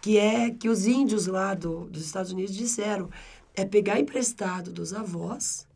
Que 0.00 0.16
é 0.16 0.50
que 0.50 0.70
os 0.70 0.86
índios 0.86 1.26
lá 1.26 1.52
do, 1.52 1.84
dos 1.90 2.06
Estados 2.06 2.32
Unidos 2.32 2.54
disseram, 2.54 3.10
é 3.54 3.66
pegar 3.66 4.00
emprestado 4.00 4.72
dos 4.72 4.94
avós 4.94 5.66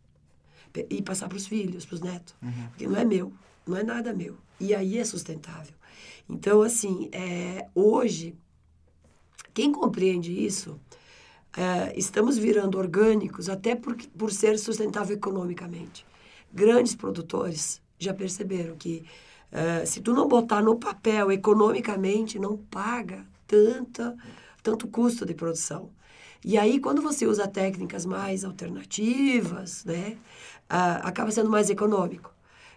e 0.88 1.02
passar 1.02 1.28
para 1.28 1.36
os 1.36 1.46
filhos, 1.46 1.84
para 1.84 1.94
os 1.94 2.00
netos. 2.00 2.34
Uhum. 2.42 2.68
Porque 2.68 2.86
não 2.86 2.96
é 2.96 3.04
meu, 3.04 3.32
não 3.66 3.76
é 3.76 3.82
nada 3.82 4.12
meu. 4.12 4.36
E 4.60 4.74
aí 4.74 4.98
é 4.98 5.04
sustentável. 5.04 5.74
Então, 6.28 6.62
assim, 6.62 7.08
é, 7.12 7.68
hoje, 7.74 8.36
quem 9.54 9.72
compreende 9.72 10.32
isso 10.32 10.78
é, 11.56 11.92
estamos 11.98 12.36
virando 12.36 12.78
orgânicos 12.78 13.48
até 13.48 13.74
por, 13.74 13.96
por 13.96 14.30
ser 14.30 14.58
sustentável 14.58 15.16
economicamente. 15.16 16.06
Grandes 16.52 16.94
produtores 16.94 17.80
já 17.98 18.12
perceberam 18.12 18.76
que 18.76 19.04
é, 19.50 19.84
se 19.86 20.00
tu 20.00 20.12
não 20.12 20.28
botar 20.28 20.62
no 20.62 20.76
papel 20.76 21.32
economicamente, 21.32 22.38
não 22.38 22.56
paga 22.56 23.26
tanta, 23.46 24.16
tanto 24.62 24.86
custo 24.86 25.24
de 25.24 25.34
produção. 25.34 25.90
E 26.44 26.56
aí, 26.56 26.78
quando 26.78 27.02
você 27.02 27.26
usa 27.26 27.48
técnicas 27.48 28.06
mais 28.06 28.44
alternativas, 28.44 29.84
né, 29.84 30.16
acaba 30.68 31.30
sendo 31.32 31.50
mais 31.50 31.68
econômico. 31.70 32.32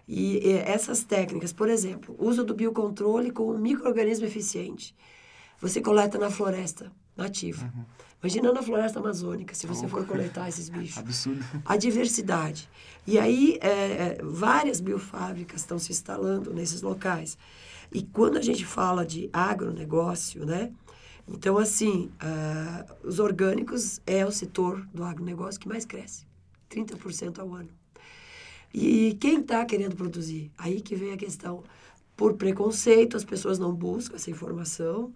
E, 0.06 0.46
e 0.46 0.52
essas 0.58 1.04
técnicas, 1.04 1.52
por 1.52 1.68
exemplo, 1.68 2.14
uso 2.18 2.44
do 2.44 2.54
biocontrole 2.54 3.30
com 3.30 3.50
um 3.50 3.58
microorganismo 3.58 4.26
eficiente. 4.26 4.94
Você 5.60 5.80
coleta 5.80 6.18
na 6.18 6.30
floresta 6.30 6.90
nativa. 7.16 7.70
Uhum. 7.74 7.84
Imagina 8.22 8.52
na 8.52 8.62
floresta 8.62 9.00
amazônica, 9.00 9.52
se 9.52 9.66
você 9.66 9.88
for 9.88 10.06
coletar 10.06 10.48
esses 10.48 10.68
bichos. 10.68 10.98
Absurdo. 10.98 11.44
A 11.64 11.76
diversidade. 11.76 12.70
E 13.04 13.18
aí, 13.18 13.58
é, 13.60 13.68
é, 13.68 14.18
várias 14.22 14.80
biofábricas 14.80 15.60
estão 15.60 15.78
se 15.78 15.90
instalando 15.90 16.54
nesses 16.54 16.82
locais. 16.82 17.36
E 17.90 18.02
quando 18.02 18.38
a 18.38 18.42
gente 18.42 18.64
fala 18.64 19.04
de 19.04 19.28
agronegócio, 19.32 20.46
né? 20.46 20.72
Então, 21.26 21.58
assim, 21.58 22.10
uh, 22.22 23.06
os 23.06 23.18
orgânicos 23.18 24.00
é 24.06 24.24
o 24.24 24.30
setor 24.30 24.86
do 24.92 25.04
agronegócio 25.04 25.60
que 25.60 25.68
mais 25.68 25.84
cresce. 25.84 26.24
30% 26.70 27.38
ao 27.38 27.52
ano. 27.54 27.70
E 28.72 29.16
quem 29.20 29.40
está 29.40 29.64
querendo 29.64 29.96
produzir? 29.96 30.50
Aí 30.56 30.80
que 30.80 30.94
vem 30.94 31.12
a 31.12 31.16
questão. 31.16 31.62
Por 32.16 32.34
preconceito, 32.34 33.16
as 33.16 33.24
pessoas 33.24 33.58
não 33.58 33.74
buscam 33.74 34.16
essa 34.16 34.30
informação 34.30 35.12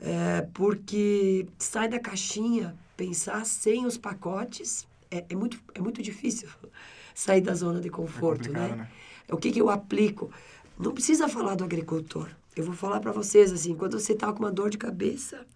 é, 0.00 0.42
porque 0.52 1.46
sai 1.58 1.88
da 1.88 1.98
caixinha, 1.98 2.76
pensar 2.96 3.44
sem 3.46 3.86
os 3.86 3.96
pacotes, 3.96 4.86
é, 5.10 5.24
é, 5.28 5.36
muito, 5.36 5.58
é 5.74 5.80
muito 5.80 6.02
difícil 6.02 6.48
sair 7.14 7.40
da 7.40 7.54
zona 7.54 7.80
de 7.80 7.88
conforto, 7.88 8.48
é 8.48 8.52
né? 8.52 8.68
né? 8.76 8.88
O 9.30 9.36
que, 9.36 9.50
que 9.50 9.60
eu 9.60 9.70
aplico? 9.70 10.30
Não 10.78 10.92
precisa 10.92 11.28
falar 11.28 11.54
do 11.54 11.64
agricultor. 11.64 12.28
Eu 12.54 12.64
vou 12.64 12.74
falar 12.74 13.00
para 13.00 13.12
vocês 13.12 13.52
assim, 13.52 13.74
quando 13.74 13.98
você 13.98 14.12
está 14.12 14.32
com 14.32 14.40
uma 14.40 14.52
dor 14.52 14.70
de 14.70 14.78
cabeça, 14.78 15.46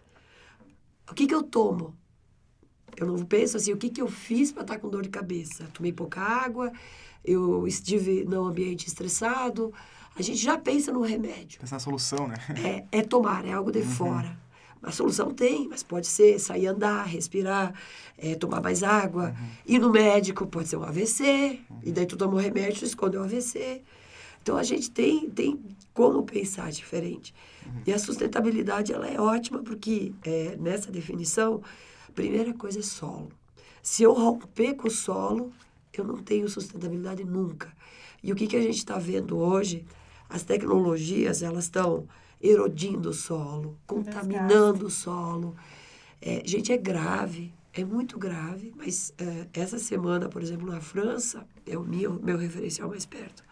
o 1.10 1.14
que, 1.14 1.26
que 1.26 1.34
eu 1.34 1.42
tomo? 1.42 1.94
Eu 3.02 3.06
não 3.06 3.24
penso 3.24 3.56
assim, 3.56 3.72
o 3.72 3.76
que, 3.76 3.90
que 3.90 4.02
eu 4.02 4.08
fiz 4.08 4.52
para 4.52 4.62
estar 4.62 4.78
com 4.78 4.88
dor 4.88 5.02
de 5.02 5.08
cabeça? 5.08 5.68
Tomei 5.72 5.92
pouca 5.92 6.20
água, 6.20 6.72
eu 7.24 7.66
estive 7.66 8.24
num 8.24 8.44
ambiente 8.44 8.86
estressado, 8.86 9.72
a 10.16 10.22
gente 10.22 10.38
já 10.38 10.58
pensa 10.58 10.92
no 10.92 11.00
remédio. 11.00 11.60
Pensa 11.60 11.76
na 11.76 11.80
solução, 11.80 12.26
né? 12.26 12.34
É, 12.92 12.98
é 12.98 13.02
tomar, 13.02 13.46
é 13.46 13.52
algo 13.52 13.70
de 13.70 13.80
uhum. 13.80 13.84
fora. 13.84 14.36
A 14.82 14.92
solução 14.92 15.32
tem, 15.32 15.68
mas 15.68 15.82
pode 15.82 16.06
ser 16.06 16.38
sair 16.38 16.66
andar, 16.66 17.04
respirar, 17.04 17.74
é, 18.16 18.34
tomar 18.34 18.60
mais 18.60 18.82
água. 18.82 19.34
Uhum. 19.38 19.48
Ir 19.66 19.78
no 19.78 19.90
médico 19.90 20.46
pode 20.46 20.68
ser 20.68 20.76
um 20.76 20.84
AVC, 20.84 21.60
uhum. 21.68 21.78
e 21.82 21.92
daí 21.92 22.06
tu 22.06 22.16
toma 22.16 22.34
um 22.34 22.38
remédio, 22.38 22.84
esconde 22.84 23.16
o 23.16 23.22
AVC. 23.22 23.82
Então 24.42 24.56
a 24.56 24.62
gente 24.62 24.90
tem, 24.90 25.28
tem 25.30 25.60
como 25.98 26.22
pensar 26.22 26.70
diferente. 26.70 27.34
Uhum. 27.66 27.82
E 27.84 27.92
a 27.92 27.98
sustentabilidade 27.98 28.92
ela 28.92 29.08
é 29.08 29.20
ótima 29.20 29.64
porque 29.64 30.12
é, 30.22 30.56
nessa 30.56 30.92
definição, 30.92 31.60
a 32.08 32.12
primeira 32.12 32.54
coisa 32.54 32.78
é 32.78 32.82
solo. 32.82 33.32
Se 33.82 34.04
eu 34.04 34.12
romper 34.12 34.74
com 34.74 34.86
o 34.86 34.90
solo, 34.92 35.52
eu 35.92 36.04
não 36.04 36.18
tenho 36.18 36.48
sustentabilidade 36.48 37.24
nunca. 37.24 37.72
E 38.22 38.30
o 38.30 38.36
que, 38.36 38.46
que 38.46 38.54
a 38.54 38.62
gente 38.62 38.76
está 38.76 38.96
vendo 38.96 39.38
hoje? 39.38 39.84
As 40.28 40.44
tecnologias, 40.44 41.42
elas 41.42 41.64
estão 41.64 42.06
erodindo 42.40 43.08
o 43.08 43.12
solo, 43.12 43.76
contaminando 43.84 44.86
o 44.86 44.90
solo. 44.90 45.56
É, 46.22 46.42
gente, 46.44 46.70
é 46.70 46.76
grave. 46.76 47.52
é 47.72 47.84
muito 47.84 48.16
grave, 48.20 48.72
mas 48.76 49.12
é, 49.18 49.48
essa 49.52 49.80
semana, 49.80 50.28
por 50.28 50.44
exemplo, 50.44 50.70
na 50.70 50.80
França, 50.80 51.44
é 51.66 51.76
o 51.76 51.82
meu, 51.82 52.20
meu 52.22 52.38
referencial 52.38 52.88
mais 52.88 53.04
perto, 53.04 53.42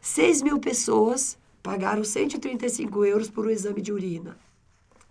6 0.00 0.40
mil 0.40 0.58
pessoas 0.58 1.36
pagaram 1.64 2.04
135 2.04 3.06
euros 3.06 3.30
por 3.30 3.46
um 3.46 3.50
exame 3.50 3.80
de 3.80 3.90
urina. 3.90 4.36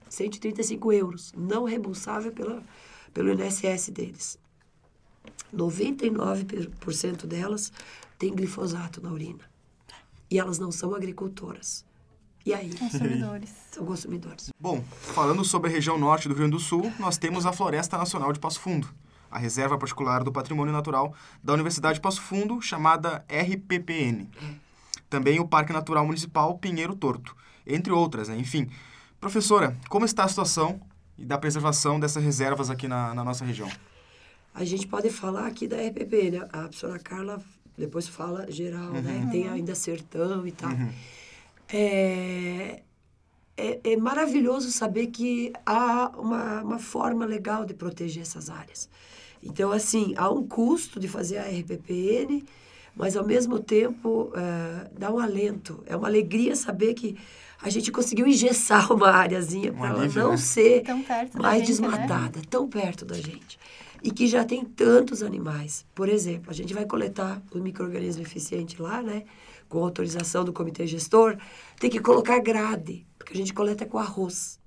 135 0.07 0.93
euros, 0.93 1.33
não 1.35 1.63
reembolsável 1.63 2.31
pela, 2.31 2.61
pelo 3.11 3.33
INSS 3.33 3.89
deles. 3.89 4.37
99% 5.51 7.25
delas 7.25 7.73
tem 8.19 8.35
glifosato 8.35 9.01
na 9.01 9.11
urina. 9.11 9.43
E 10.29 10.37
elas 10.37 10.59
não 10.59 10.71
são 10.71 10.93
agricultoras. 10.93 11.83
E 12.45 12.53
aí? 12.53 12.71
Consumidores. 12.77 13.49
São 13.71 13.85
consumidores. 13.85 14.49
Bom, 14.59 14.83
falando 14.91 15.43
sobre 15.43 15.71
a 15.71 15.73
região 15.73 15.97
norte 15.97 16.27
do 16.27 16.35
Rio 16.35 16.41
Grande 16.41 16.51
do 16.51 16.59
Sul, 16.59 16.93
nós 16.99 17.17
temos 17.17 17.47
a 17.47 17.53
Floresta 17.53 17.97
Nacional 17.97 18.31
de 18.31 18.39
Passo 18.39 18.59
Fundo, 18.59 18.87
a 19.31 19.39
Reserva 19.39 19.77
Particular 19.77 20.23
do 20.23 20.31
Patrimônio 20.31 20.71
Natural 20.71 21.15
da 21.43 21.53
Universidade 21.53 21.95
de 21.95 22.01
Passo 22.01 22.21
Fundo, 22.21 22.61
chamada 22.61 23.25
RPPN. 23.27 24.29
Também 25.13 25.39
o 25.39 25.47
Parque 25.47 25.71
Natural 25.71 26.03
Municipal 26.03 26.57
Pinheiro 26.57 26.95
Torto, 26.95 27.35
entre 27.67 27.93
outras, 27.93 28.29
né? 28.29 28.35
Enfim. 28.35 28.67
Professora, 29.21 29.77
como 29.87 30.05
está 30.05 30.23
a 30.23 30.27
situação 30.27 30.81
da 31.15 31.37
preservação 31.37 31.99
dessas 31.99 32.23
reservas 32.23 32.71
aqui 32.71 32.87
na, 32.87 33.13
na 33.13 33.23
nossa 33.23 33.45
região? 33.45 33.69
A 34.55 34.65
gente 34.65 34.87
pode 34.87 35.11
falar 35.11 35.45
aqui 35.45 35.67
da 35.67 35.77
RPPN. 35.77 36.47
A 36.51 36.63
professora 36.63 36.97
Carla 36.97 37.39
depois 37.77 38.07
fala 38.07 38.49
geral, 38.49 38.89
né? 38.89 38.97
uhum. 39.01 39.25
né? 39.25 39.29
Tem 39.31 39.47
ainda 39.47 39.75
sertão 39.75 40.47
e 40.47 40.51
tal. 40.51 40.71
Uhum. 40.71 40.91
É, 41.71 42.81
é, 43.55 43.79
é, 43.83 43.95
maravilhoso 43.95 44.71
saber 44.71 45.07
que 45.07 45.53
há 45.63 46.11
uma, 46.17 46.63
uma 46.63 46.79
forma 46.79 47.23
legal 47.23 47.65
de 47.65 47.75
proteger 47.75 48.23
essas 48.23 48.49
áreas. 48.49 48.89
Então, 49.43 49.71
assim, 49.71 50.15
há 50.17 50.27
um 50.31 50.47
custo 50.47 50.99
de 50.99 51.07
fazer 51.07 51.37
a 51.37 51.43
RPPN, 51.43 52.43
mas 52.95 53.15
ao 53.15 53.25
mesmo 53.25 53.59
tempo 53.59 54.31
é, 54.35 54.89
dá 54.97 55.11
um 55.11 55.19
alento. 55.19 55.83
É 55.85 55.95
uma 55.95 56.07
alegria 56.07 56.55
saber 56.55 56.93
que 56.93 57.17
a 57.61 57.69
gente 57.69 57.91
conseguiu 57.91 58.27
engessar 58.27 58.91
uma 58.93 59.09
áreazinha 59.09 59.71
para 59.73 59.89
ela 59.89 60.07
não 60.07 60.31
né? 60.31 60.37
ser 60.37 60.83
mais 60.85 61.05
gente, 61.31 61.37
né? 61.39 61.61
desmatada, 61.61 62.39
né? 62.39 62.45
tão 62.49 62.67
perto 62.67 63.05
da 63.05 63.15
gente. 63.15 63.59
E 64.03 64.11
que 64.11 64.27
já 64.27 64.43
tem 64.43 64.65
tantos 64.65 65.23
animais. 65.23 65.85
Por 65.95 66.09
exemplo, 66.09 66.51
a 66.51 66.53
gente 66.53 66.73
vai 66.73 66.85
coletar 66.85 67.41
o 67.53 67.59
microorganismo 67.59 68.21
eficiente 68.21 68.81
lá, 68.81 69.01
né? 69.01 69.23
com 69.73 69.83
autorização 69.83 70.45
do 70.45 70.53
comitê 70.53 70.85
gestor, 70.85 71.35
tem 71.79 71.89
que 71.89 71.99
colocar 71.99 72.39
grade, 72.39 73.07
porque 73.17 73.33
a 73.33 73.35
gente 73.35 73.53
coleta 73.53 73.87
com 73.87 73.97
arroz. 73.97 74.59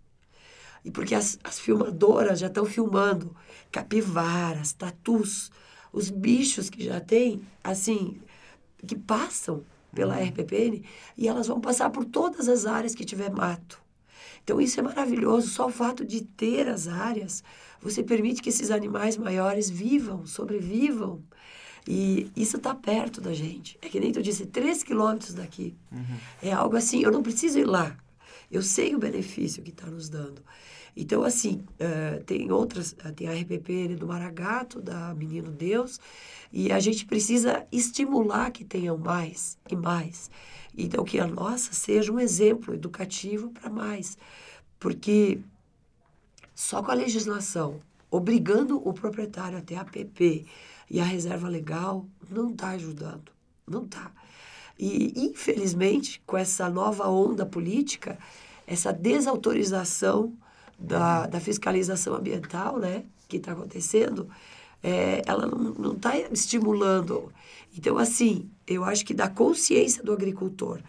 E 0.84 0.90
porque 0.90 1.14
as, 1.14 1.38
as 1.44 1.60
filmadoras 1.60 2.40
já 2.40 2.48
estão 2.48 2.64
filmando 2.64 3.34
capivaras, 3.70 4.72
tatus, 4.72 5.50
os 5.96 6.10
bichos 6.10 6.68
que 6.68 6.84
já 6.84 7.00
tem, 7.00 7.40
assim, 7.64 8.20
que 8.86 8.94
passam 8.94 9.64
pela 9.94 10.18
uhum. 10.18 10.26
RPPN, 10.26 10.84
e 11.16 11.26
elas 11.26 11.46
vão 11.46 11.58
passar 11.58 11.88
por 11.88 12.04
todas 12.04 12.50
as 12.50 12.66
áreas 12.66 12.94
que 12.94 13.02
tiver 13.02 13.30
mato. 13.30 13.80
Então, 14.44 14.60
isso 14.60 14.78
é 14.78 14.82
maravilhoso. 14.82 15.48
Só 15.48 15.68
o 15.68 15.70
fato 15.70 16.04
de 16.04 16.20
ter 16.20 16.68
as 16.68 16.86
áreas, 16.86 17.42
você 17.80 18.02
permite 18.02 18.42
que 18.42 18.50
esses 18.50 18.70
animais 18.70 19.16
maiores 19.16 19.70
vivam, 19.70 20.26
sobrevivam 20.26 21.22
e 21.88 22.30
isso 22.36 22.58
está 22.58 22.74
perto 22.74 23.18
da 23.18 23.32
gente. 23.32 23.78
É 23.80 23.88
que 23.88 23.98
nem 23.98 24.12
tu 24.12 24.22
disse, 24.22 24.44
três 24.44 24.82
quilômetros 24.82 25.32
daqui. 25.32 25.74
Uhum. 25.90 26.18
É 26.42 26.52
algo 26.52 26.76
assim, 26.76 27.02
eu 27.02 27.10
não 27.10 27.22
preciso 27.22 27.58
ir 27.58 27.64
lá. 27.64 27.96
Eu 28.52 28.62
sei 28.62 28.94
o 28.94 28.98
benefício 28.98 29.62
que 29.62 29.70
está 29.70 29.86
nos 29.86 30.10
dando. 30.10 30.42
Então, 30.96 31.22
assim, 31.22 31.62
uh, 31.78 32.24
tem 32.24 32.50
outras, 32.50 32.92
uh, 32.92 33.12
tem 33.14 33.28
a 33.28 33.32
RPP 33.32 33.96
do 33.96 34.06
Maragato, 34.06 34.80
da 34.80 35.14
Menino 35.14 35.50
Deus, 35.50 36.00
e 36.50 36.72
a 36.72 36.80
gente 36.80 37.04
precisa 37.04 37.66
estimular 37.70 38.50
que 38.50 38.64
tenham 38.64 38.96
mais 38.96 39.58
e 39.70 39.76
mais. 39.76 40.30
Então, 40.76 41.04
que 41.04 41.20
a 41.20 41.26
nossa 41.26 41.74
seja 41.74 42.10
um 42.10 42.18
exemplo 42.18 42.74
educativo 42.74 43.50
para 43.50 43.68
mais. 43.68 44.16
Porque 44.78 45.38
só 46.54 46.82
com 46.82 46.90
a 46.90 46.94
legislação 46.94 47.80
obrigando 48.10 48.80
o 48.88 48.92
proprietário 48.94 49.58
a 49.58 49.60
ter 49.60 49.76
APP, 49.76 50.46
e 50.88 51.00
a 51.00 51.04
reserva 51.04 51.48
legal 51.48 52.06
não 52.30 52.50
está 52.50 52.70
ajudando, 52.70 53.32
não 53.66 53.84
está. 53.84 54.10
E, 54.78 55.12
infelizmente, 55.16 56.22
com 56.26 56.36
essa 56.36 56.68
nova 56.70 57.08
onda 57.08 57.44
política, 57.44 58.18
essa 58.66 58.92
desautorização 58.92 60.32
da, 60.78 61.26
da 61.26 61.40
fiscalização 61.40 62.14
ambiental, 62.14 62.78
né, 62.78 63.04
que 63.28 63.38
está 63.38 63.52
acontecendo, 63.52 64.28
é, 64.82 65.22
ela 65.26 65.46
não 65.46 65.92
está 65.92 66.18
estimulando. 66.18 67.32
Então, 67.76 67.98
assim, 67.98 68.48
eu 68.66 68.84
acho 68.84 69.04
que 69.04 69.14
da 69.14 69.28
consciência 69.28 70.02
do 70.02 70.12
agricultor, 70.12 70.80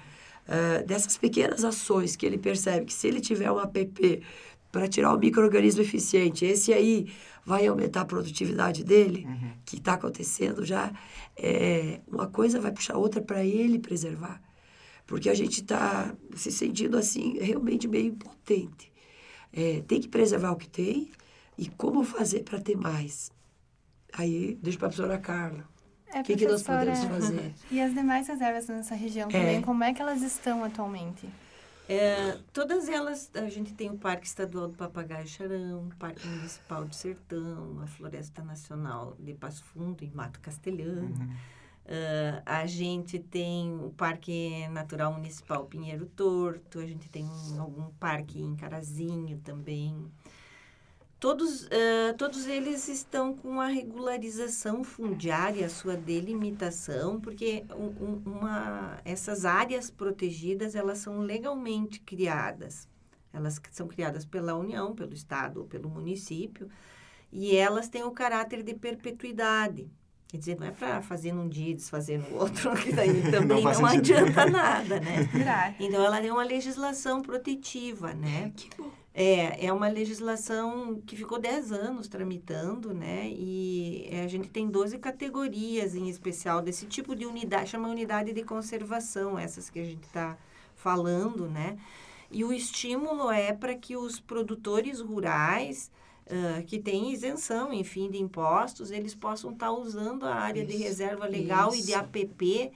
é, 0.48 0.84
dessas 0.84 1.18
pequenas 1.18 1.64
ações 1.64 2.16
que 2.16 2.26
ele 2.26 2.38
percebe 2.38 2.86
que 2.86 2.94
se 2.94 3.08
ele 3.08 3.20
tiver 3.20 3.52
um 3.52 3.60
APP 3.60 4.22
para 4.72 4.88
tirar 4.88 5.14
o 5.14 5.18
microorganismo 5.18 5.82
eficiente, 5.82 6.46
esse 6.46 6.74
aí 6.74 7.08
vai 7.46 7.66
aumentar 7.66 8.02
a 8.02 8.06
produtividade 8.06 8.84
dele, 8.84 9.26
uhum. 9.26 9.52
que 9.66 9.78
está 9.78 9.94
acontecendo 9.94 10.66
já, 10.66 10.92
é, 11.36 12.02
uma 12.08 12.28
coisa 12.28 12.60
vai 12.60 12.72
puxar 12.72 12.98
outra 12.98 13.22
para 13.22 13.44
ele 13.44 13.80
preservar. 13.80 14.42
Porque 15.06 15.30
a 15.30 15.34
gente 15.34 15.62
está 15.62 16.14
se 16.36 16.52
sentindo 16.52 16.98
assim, 16.98 17.38
realmente 17.40 17.88
meio 17.88 18.08
impotente. 18.08 18.92
É, 19.52 19.82
tem 19.88 20.00
que 20.02 20.08
preservar 20.08 20.52
o 20.52 20.56
que 20.56 20.68
tem 20.68 21.12
e 21.58 21.68
como 21.68 22.04
fazer 22.04 22.44
para 22.44 22.60
ter 22.60 22.76
mais. 22.76 23.32
Aí, 24.14 24.58
deixa 24.62 24.78
para 24.78 24.88
a 24.88 24.92
professora 24.92 25.18
Carla. 25.18 25.68
É, 26.14 26.22
o 26.22 26.24
que, 26.24 26.36
que 26.36 26.48
nós 26.48 26.64
podemos 26.64 27.04
fazer? 27.04 27.54
E 27.70 27.82
as 27.82 27.94
demais 27.94 28.28
reservas 28.28 28.68
nessa 28.68 28.96
região 28.96 29.30
também, 29.30 29.58
é. 29.58 29.62
como 29.62 29.84
é 29.84 29.94
que 29.94 30.02
elas 30.02 30.22
estão 30.22 30.64
atualmente? 30.64 31.28
É, 31.90 32.38
todas 32.52 32.90
elas, 32.90 33.32
a 33.34 33.50
gente 33.50 33.74
tem 33.74 33.90
o 33.90 33.98
Parque 33.98 34.28
Estadual 34.28 34.68
do 34.68 34.76
Papagaio 34.76 35.26
Charão, 35.26 35.88
o 35.88 35.96
Parque 35.96 36.28
Municipal 36.28 36.84
de 36.84 36.96
Sertão, 36.96 37.80
a 37.82 37.88
Floresta 37.88 38.44
Nacional 38.44 39.16
de 39.20 39.34
Passo 39.34 39.64
Fundo, 39.64 40.04
em 40.04 40.12
Mato 40.12 40.40
Castelhano. 40.42 41.16
Uhum. 41.16 41.36
Uh, 41.88 42.42
a 42.46 42.66
gente 42.66 43.18
tem 43.18 43.74
o 43.74 43.92
Parque 43.92 44.68
Natural 44.68 45.14
Municipal 45.14 45.66
Pinheiro 45.66 46.06
Torto, 46.06 46.80
a 46.80 46.86
gente 46.86 47.10
tem 47.10 47.24
um, 47.24 47.62
algum 47.62 47.90
parque 47.92 48.42
em 48.42 48.56
Carazinho 48.58 49.40
também 49.40 50.12
todos, 51.20 51.64
uh, 51.64 52.14
todos 52.18 52.46
eles 52.48 52.88
estão 52.88 53.36
com 53.36 53.60
a 53.60 53.68
regularização 53.68 54.84
fundiária, 54.84 55.66
a 55.66 55.70
sua 55.70 55.96
delimitação, 55.96 57.20
porque 57.20 57.66
um, 57.76 58.22
uma, 58.26 59.00
essas 59.04 59.46
áreas 59.46 59.90
protegidas, 59.90 60.76
elas 60.76 61.00
são 61.00 61.20
legalmente 61.20 62.00
criadas. 62.00 62.88
Elas 63.34 63.60
são 63.72 63.88
criadas 63.88 64.26
pela 64.26 64.56
União, 64.56 64.96
pelo 64.96 65.14
Estado 65.14 65.62
ou 65.62 65.68
pelo 65.68 65.90
município, 65.90 66.70
e 67.32 67.56
elas 67.56 67.90
têm 67.90 68.04
o 68.04 68.12
caráter 68.12 68.64
de 68.64 68.74
perpetuidade. 68.74 69.90
Quer 70.28 70.38
dizer, 70.38 70.60
não 70.60 70.68
é 70.68 70.72
para 70.72 71.02
fazer 71.02 71.32
num 71.32 71.48
dia 71.48 71.72
e 71.72 71.74
desfazer 71.74 72.20
no 72.20 72.36
outro, 72.38 72.76
que 72.84 72.92
daí 72.92 73.22
também 73.32 73.64
não, 73.64 73.72
não 73.74 73.86
adianta 73.86 74.46
nada, 74.46 75.00
né? 75.00 75.28
Então, 75.80 76.04
ela 76.04 76.20
tem 76.20 76.32
uma 76.32 76.44
legislação 76.44 77.22
protetiva, 77.22 78.14
né? 78.14 78.52
Que 78.56 78.70
bom. 78.78 78.92
É, 79.14 79.66
é 79.66 79.74
uma 79.74 79.88
legislação 79.88 81.02
que 81.04 81.16
ficou 81.16 81.40
10 81.40 81.72
anos 81.72 82.08
tramitando, 82.08 82.94
né? 82.94 83.28
E 83.28 84.08
a 84.24 84.28
gente 84.28 84.48
tem 84.48 84.70
12 84.70 85.00
categorias 85.00 85.96
em 85.96 86.08
especial 86.08 86.62
desse 86.62 86.86
tipo 86.86 87.16
de 87.16 87.26
unidade, 87.26 87.72
chama 87.72 87.90
unidade 87.90 88.32
de 88.32 88.44
conservação, 88.44 89.40
essas 89.40 89.72
que 89.72 89.80
a 89.80 89.84
gente 89.84 90.04
está 90.04 90.38
falando, 90.76 91.50
né? 91.50 91.80
E 92.30 92.44
o 92.44 92.54
estímulo 92.54 93.32
é 93.32 93.54
para 93.54 93.74
que 93.74 93.98
os 93.98 94.20
produtores 94.20 95.00
rurais 95.00 95.90
uh, 96.28 96.64
que 96.66 96.80
têm 96.80 97.12
isenção, 97.12 97.74
enfim, 97.74 98.10
de 98.10 98.18
impostos, 98.18 98.92
eles 98.92 99.16
possam 99.16 99.52
estar 99.52 99.68
tá 99.68 99.72
usando 99.72 100.26
a 100.26 100.36
área 100.36 100.62
isso, 100.62 100.72
de 100.72 100.78
reserva 100.78 101.26
legal 101.26 101.70
isso. 101.70 101.84
e 101.84 101.86
de 101.86 101.94
APP 101.94 102.72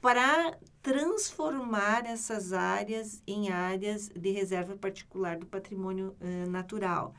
para 0.00 0.56
transformar 0.82 2.04
essas 2.06 2.52
áreas 2.52 3.22
em 3.26 3.50
áreas 3.50 4.08
de 4.08 4.30
reserva 4.30 4.76
particular 4.76 5.38
do 5.38 5.46
patrimônio 5.46 6.16
uh, 6.20 6.50
natural. 6.50 7.14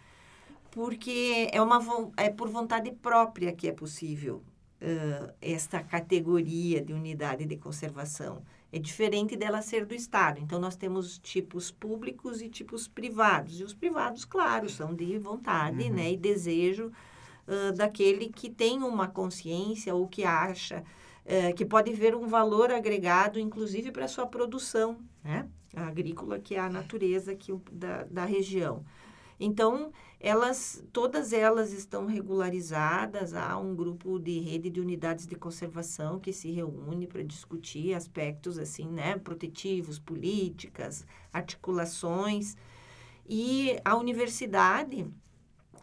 Porque 0.69 1.49
é, 1.51 1.61
uma, 1.61 1.79
é 2.17 2.29
por 2.29 2.49
vontade 2.49 2.91
própria 2.91 3.53
que 3.53 3.67
é 3.67 3.71
possível 3.71 4.43
uh, 4.81 5.33
esta 5.41 5.81
categoria 5.81 6.81
de 6.81 6.91
unidade 6.91 7.45
de 7.45 7.55
conservação. 7.55 8.43
É 8.73 8.79
diferente 8.79 9.37
dela 9.37 9.61
ser 9.61 9.85
do 9.85 9.93
Estado. 9.93 10.39
Então, 10.41 10.59
nós 10.59 10.75
temos 10.75 11.19
tipos 11.19 11.69
públicos 11.69 12.41
e 12.41 12.49
tipos 12.49 12.87
privados. 12.87 13.59
E 13.59 13.63
os 13.63 13.73
privados, 13.73 14.25
claro, 14.25 14.67
são 14.67 14.95
de 14.95 15.17
vontade 15.19 15.83
uhum. 15.83 15.93
né, 15.93 16.11
e 16.11 16.17
desejo 16.17 16.91
uh, 17.47 17.71
daquele 17.73 18.29
que 18.29 18.49
tem 18.49 18.81
uma 18.81 19.07
consciência 19.07 19.93
ou 19.93 20.07
que 20.07 20.23
acha 20.23 20.83
é, 21.25 21.53
que 21.53 21.65
pode 21.65 21.93
ver 21.93 22.15
um 22.15 22.27
valor 22.27 22.71
agregado, 22.71 23.39
inclusive 23.39 23.91
para 23.91 24.05
a 24.05 24.09
sua 24.09 24.25
produção 24.25 24.97
né? 25.23 25.47
agrícola, 25.75 26.39
que 26.39 26.55
é 26.55 26.59
a 26.59 26.69
natureza 26.69 27.31
aqui 27.31 27.53
da, 27.71 28.03
da 28.03 28.25
região. 28.25 28.83
Então, 29.43 29.91
elas, 30.21 30.81
todas 30.93 31.33
elas 31.33 31.73
estão 31.73 32.05
regularizadas, 32.05 33.33
há 33.33 33.57
um 33.57 33.75
grupo 33.75 34.17
de 34.17 34.39
rede 34.39 34.69
de 34.69 34.79
unidades 34.79 35.27
de 35.27 35.35
conservação 35.35 36.17
que 36.17 36.31
se 36.31 36.49
reúne 36.49 37.07
para 37.07 37.21
discutir 37.23 37.93
aspectos 37.93 38.57
assim, 38.57 38.87
né, 38.87 39.17
protetivos, 39.17 39.99
políticas, 39.99 41.05
articulações. 41.33 42.55
E 43.27 43.77
a 43.83 43.97
universidade, 43.97 45.05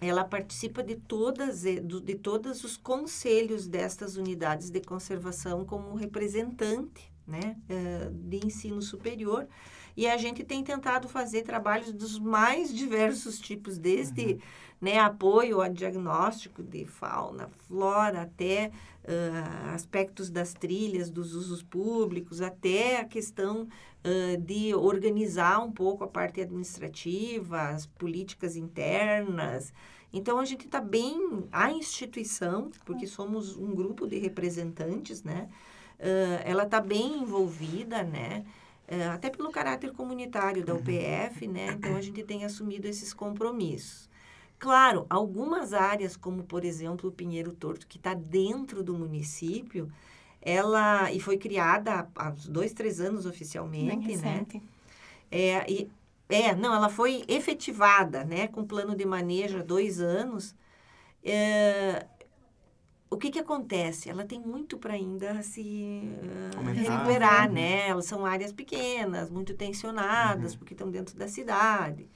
ela 0.01 0.25
participa 0.25 0.83
de 0.83 0.97
todas 0.97 1.63
de 1.63 2.15
todos 2.15 2.65
os 2.65 2.79
conselhos 2.79 3.67
destas 3.67 4.17
unidades 4.17 4.71
de 4.71 4.81
conservação 4.81 5.67
como 5.67 5.95
representante, 5.95 7.13
né, 7.27 7.57
eh, 7.69 8.11
de 8.11 8.39
ensino 8.47 8.81
superior. 8.81 9.47
E 10.01 10.09
a 10.09 10.17
gente 10.17 10.43
tem 10.43 10.65
tentado 10.65 11.11
fazer 11.11 11.43
trabalhos 11.43 11.93
dos 11.93 12.19
mais 12.19 12.75
diversos 12.75 13.39
tipos, 13.39 13.77
desde 13.77 14.33
uhum. 14.33 14.39
né, 14.81 14.99
apoio 14.99 15.61
a 15.61 15.69
diagnóstico 15.69 16.63
de 16.63 16.87
fauna, 16.87 17.51
flora, 17.69 18.23
até 18.23 18.73
uh, 19.05 19.75
aspectos 19.75 20.31
das 20.31 20.55
trilhas, 20.55 21.11
dos 21.11 21.35
usos 21.35 21.63
públicos, 21.63 22.41
até 22.41 22.99
a 22.99 23.05
questão 23.05 23.69
uh, 23.69 24.41
de 24.41 24.75
organizar 24.75 25.63
um 25.63 25.71
pouco 25.71 26.03
a 26.03 26.09
parte 26.09 26.41
administrativa, 26.41 27.61
as 27.69 27.85
políticas 27.85 28.57
internas. 28.57 29.71
Então, 30.11 30.39
a 30.39 30.47
gente 30.47 30.65
está 30.65 30.81
bem, 30.81 31.45
a 31.53 31.71
instituição, 31.71 32.71
porque 32.87 33.07
somos 33.07 33.55
um 33.55 33.75
grupo 33.75 34.07
de 34.07 34.19
representantes, 34.19 35.23
né? 35.23 35.51
Uh, 35.99 36.41
ela 36.47 36.63
está 36.63 36.81
bem 36.81 37.19
envolvida, 37.19 38.03
né? 38.03 38.47
É, 38.91 39.07
até 39.07 39.31
pelo 39.31 39.53
caráter 39.53 39.93
comunitário 39.93 40.65
da 40.65 40.75
UPF, 40.75 41.47
né? 41.47 41.69
Então 41.69 41.97
a 41.97 42.01
gente 42.03 42.25
tem 42.25 42.45
assumido 42.45 42.89
esses 42.89 43.15
compromissos. 43.15 44.11
Claro, 44.59 45.07
algumas 45.09 45.73
áreas, 45.73 46.17
como 46.17 46.43
por 46.43 46.65
exemplo 46.65 47.09
o 47.09 47.13
Pinheiro 47.13 47.53
Torto, 47.53 47.87
que 47.87 47.97
está 47.97 48.13
dentro 48.15 48.83
do 48.83 48.93
município, 48.93 49.91
ela 50.43 51.11
e 51.13 51.21
foi 51.21 51.39
criada 51.39 52.09
há 52.17 52.31
dois, 52.49 52.73
três 52.73 53.01
anos 53.01 53.27
oficialmente, 53.27 54.17
né? 54.17 54.45
É, 55.31 55.71
e, 55.71 55.89
é, 56.29 56.55
não, 56.55 56.75
ela 56.75 56.89
foi 56.89 57.25
efetivada, 57.29 58.25
né, 58.25 58.49
com 58.49 58.65
plano 58.65 58.97
de 58.97 59.05
manejo 59.05 59.59
há 59.59 59.63
dois 59.63 60.01
anos. 60.01 60.55
É, 61.23 62.07
o 63.11 63.17
que, 63.17 63.31
que 63.31 63.41
acontece? 63.41 64.09
Ela 64.09 64.25
tem 64.25 64.39
muito 64.39 64.79
para 64.79 64.95
ainda 64.95 65.43
se 65.43 66.09
uh, 66.57 66.73
recuperar, 66.73 67.49
uhum. 67.49 67.55
né? 67.55 67.89
Elas 67.89 68.07
são 68.07 68.25
áreas 68.25 68.53
pequenas, 68.53 69.29
muito 69.29 69.53
tensionadas, 69.55 70.53
uhum. 70.53 70.59
porque 70.59 70.75
estão 70.75 70.89
dentro 70.89 71.19
da 71.19 71.27
cidade. 71.27 72.09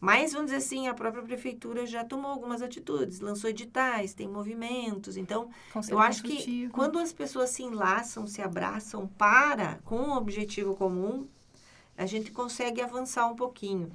Mas, 0.00 0.32
vamos 0.32 0.46
dizer 0.46 0.56
assim, 0.56 0.88
a 0.88 0.94
própria 0.94 1.22
prefeitura 1.22 1.86
já 1.86 2.02
tomou 2.02 2.30
algumas 2.30 2.60
atitudes, 2.60 3.20
lançou 3.20 3.48
editais, 3.48 4.14
tem 4.14 4.26
movimentos. 4.26 5.16
Então, 5.16 5.48
Conselho 5.72 5.94
eu 5.94 6.00
acho 6.00 6.24
que 6.24 6.68
quando 6.70 6.98
as 6.98 7.12
pessoas 7.12 7.50
se 7.50 7.62
enlaçam, 7.62 8.26
se 8.26 8.42
abraçam 8.42 9.06
para, 9.06 9.78
com 9.84 9.96
um 9.96 10.16
objetivo 10.16 10.74
comum, 10.74 11.28
a 11.96 12.04
gente 12.04 12.32
consegue 12.32 12.80
avançar 12.80 13.28
um 13.28 13.36
pouquinho. 13.36 13.92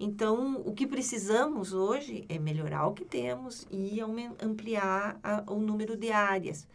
Então, 0.00 0.62
o 0.64 0.72
que 0.72 0.86
precisamos 0.86 1.72
hoje 1.72 2.24
é 2.28 2.38
melhorar 2.38 2.86
o 2.86 2.94
que 2.94 3.04
temos 3.04 3.66
e 3.70 4.00
ampliar 4.40 5.18
a, 5.22 5.42
o 5.50 5.58
número 5.58 5.96
de 5.96 6.12
áreas. 6.12 6.66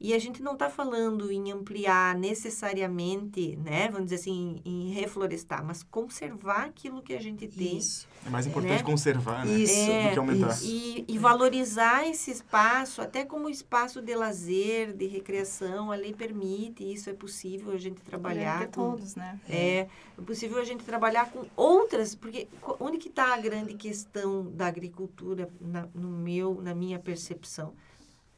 E 0.00 0.12
a 0.12 0.18
gente 0.18 0.42
não 0.42 0.52
está 0.52 0.68
falando 0.68 1.30
em 1.30 1.52
ampliar 1.52 2.14
necessariamente, 2.16 3.56
né, 3.56 3.88
vamos 3.88 4.06
dizer 4.06 4.16
assim, 4.16 4.60
em 4.64 4.90
reflorestar, 4.90 5.64
mas 5.64 5.82
conservar 5.82 6.64
aquilo 6.64 7.00
que 7.00 7.14
a 7.14 7.20
gente 7.20 7.46
tem. 7.46 7.78
Isso. 7.78 8.06
É 8.26 8.30
mais 8.30 8.46
importante 8.46 8.78
né? 8.78 8.82
conservar, 8.82 9.46
né? 9.46 9.52
Isso. 9.52 9.90
É, 9.90 10.08
do 10.08 10.12
que 10.12 10.18
aumentar. 10.18 10.58
E, 10.62 11.04
e, 11.06 11.18
valorizar 11.18 12.08
esse 12.08 12.30
espaço, 12.30 13.00
até 13.00 13.24
como 13.24 13.48
espaço 13.48 14.02
de 14.02 14.14
lazer, 14.14 14.92
de 14.92 15.06
recreação, 15.06 15.92
a 15.92 15.94
lei 15.94 16.12
permite, 16.12 16.84
isso 16.90 17.08
é 17.08 17.12
possível 17.12 17.72
a 17.72 17.78
gente 17.78 18.00
trabalhar 18.00 18.62
é 18.62 18.66
com 18.66 18.90
todos, 18.90 19.14
né? 19.14 19.38
É, 19.48 19.86
é 20.18 20.22
possível 20.24 20.58
a 20.58 20.64
gente 20.64 20.84
trabalhar 20.84 21.30
com 21.30 21.46
outras, 21.56 22.14
porque 22.14 22.48
onde 22.80 22.98
que 22.98 23.08
está 23.08 23.34
a 23.34 23.38
grande 23.38 23.74
questão 23.74 24.50
da 24.50 24.66
agricultura 24.66 25.48
na, 25.60 25.86
no 25.94 26.08
meu, 26.08 26.60
na 26.62 26.74
minha 26.74 26.98
percepção? 26.98 27.74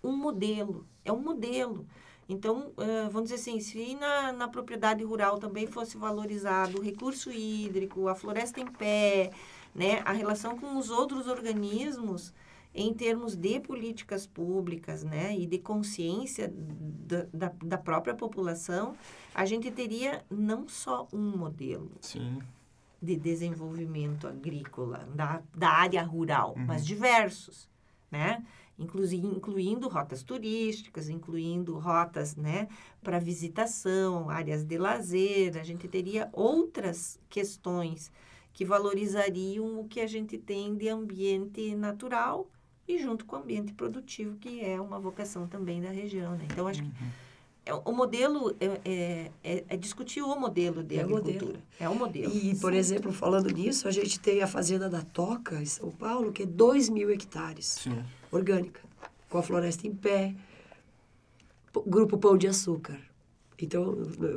Um 0.07 0.16
modelo, 0.16 0.87
é 1.05 1.12
um 1.12 1.21
modelo. 1.21 1.87
Então, 2.29 2.73
vamos 3.12 3.31
dizer 3.31 3.37
assim, 3.37 3.61
se 3.61 3.95
na, 3.95 4.33
na 4.33 4.49
propriedade 4.49 5.05
rural 5.05 5.38
também 5.38 5.66
fosse 5.66 5.97
valorizado 5.97 6.79
o 6.79 6.83
recurso 6.83 7.31
hídrico, 7.31 8.09
a 8.09 8.16
floresta 8.16 8.61
em 8.61 8.66
pé, 8.66 9.31
né, 9.73 10.03
a 10.05 10.12
relação 10.12 10.59
com 10.59 10.77
os 10.77 10.90
outros 10.90 11.29
organismos, 11.29 12.35
em 12.75 12.92
termos 12.92 13.35
de 13.35 13.59
políticas 13.59 14.27
públicas 14.27 15.03
né, 15.03 15.35
e 15.37 15.47
de 15.47 15.59
consciência 15.59 16.53
da, 16.53 17.27
da, 17.33 17.53
da, 17.62 17.79
própria 17.79 18.14
população, 18.14 18.95
a 19.35 19.47
gente 19.47 19.71
teria 19.71 20.23
não 20.29 20.69
só 20.69 21.09
um 21.11 21.37
modelo 21.38 21.90
Sim. 22.03 22.38
de 23.01 23.16
desenvolvimento 23.16 24.29
agrícola 24.29 25.09
da, 25.14 25.42
da 25.55 25.71
área 25.71 26.03
rural, 26.03 26.55
uhum. 26.57 26.66
mas 26.66 26.85
diversos. 26.85 27.66
Né? 28.11 28.45
Incluindo 28.79 29.89
rotas 29.89 30.23
turísticas, 30.23 31.09
incluindo 31.09 31.79
rotas 31.79 32.37
né, 32.37 32.69
para 33.03 33.19
visitação, 33.19 34.29
áreas 34.29 34.65
de 34.65 34.77
lazer. 34.77 35.57
A 35.57 35.62
gente 35.62 35.89
teria 35.89 36.29
outras 36.33 37.19
questões 37.29 38.11
que 38.53 38.65
valorizariam 38.65 39.81
o 39.81 39.89
que 39.89 40.01
a 40.01 40.07
gente 40.07 40.39
tem 40.39 40.75
de 40.75 40.89
ambiente 40.89 41.75
natural 41.75 42.51
e 42.89 42.99
junto 42.99 43.25
com 43.25 43.37
o 43.37 43.39
ambiente 43.41 43.73
produtivo, 43.73 44.37
que 44.37 44.61
é 44.61 44.81
uma 44.81 44.99
vocação 44.99 45.47
também 45.47 45.81
da 45.81 45.91
região. 45.91 46.37
Né? 46.37 46.47
Então, 46.51 46.69
acho 46.69 46.83
uhum. 46.83 46.91
que 46.91 47.26
o 47.74 47.92
modelo 47.92 48.55
é, 48.61 48.66
é, 48.85 49.31
é, 49.42 49.64
é, 49.68 49.76
discutir 49.76 50.22
o 50.22 50.35
modelo 50.38 50.83
de 50.83 50.98
é 50.98 51.00
agricultura. 51.00 51.46
Modelo. 51.46 51.62
É 51.81 51.88
o 51.88 51.94
modelo. 51.94 52.33
E, 52.35 52.55
por 52.57 52.72
Sim. 52.72 52.79
exemplo, 52.79 53.12
falando 53.12 53.52
nisso, 53.52 53.88
a 53.88 53.90
gente 53.90 54.20
tem 54.20 54.42
a 54.42 54.46
Fazenda 54.46 54.88
da 54.88 55.02
Toca, 55.02 55.61
em 55.61 55.66
São 55.66 55.90
Paulo, 55.90 56.33
que 56.33 56.44
é 56.44 56.46
2 56.46 56.88
mil 56.88 57.11
hectares. 57.11 57.66
Sim 57.66 58.02
orgânica, 58.31 58.81
com 59.29 59.38
a 59.38 59.42
floresta 59.42 59.87
em 59.87 59.94
pé, 59.94 60.35
grupo 61.87 62.18
Pão 62.18 62.37
de 62.37 62.46
Açúcar. 62.46 62.98
Então, 63.59 63.96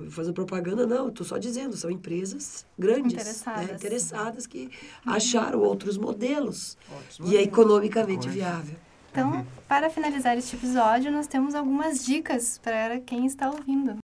fazendo 0.10 0.34
propaganda, 0.34 0.88
não, 0.88 1.10
estou 1.10 1.26
só 1.26 1.38
dizendo, 1.38 1.76
são 1.76 1.92
empresas 1.92 2.66
grandes, 2.78 3.14
interessadas, 3.14 3.68
né? 3.68 3.74
interessadas 3.74 4.48
que 4.48 4.72
acharam 5.06 5.60
outros 5.60 5.98
modelos, 5.98 6.78
outros 6.90 7.20
modelos. 7.20 7.34
e 7.34 7.38
é 7.38 7.44
economicamente 7.44 8.30
viável. 8.30 8.78
Então, 9.12 9.32
uhum. 9.32 9.46
para 9.68 9.90
finalizar 9.90 10.38
este 10.38 10.56
episódio, 10.56 11.12
nós 11.12 11.28
temos 11.28 11.56
algumas 11.56 12.06
dicas 12.06 12.60
para 12.64 13.00
quem 13.00 13.26
está 13.26 13.50
ouvindo. 13.50 13.98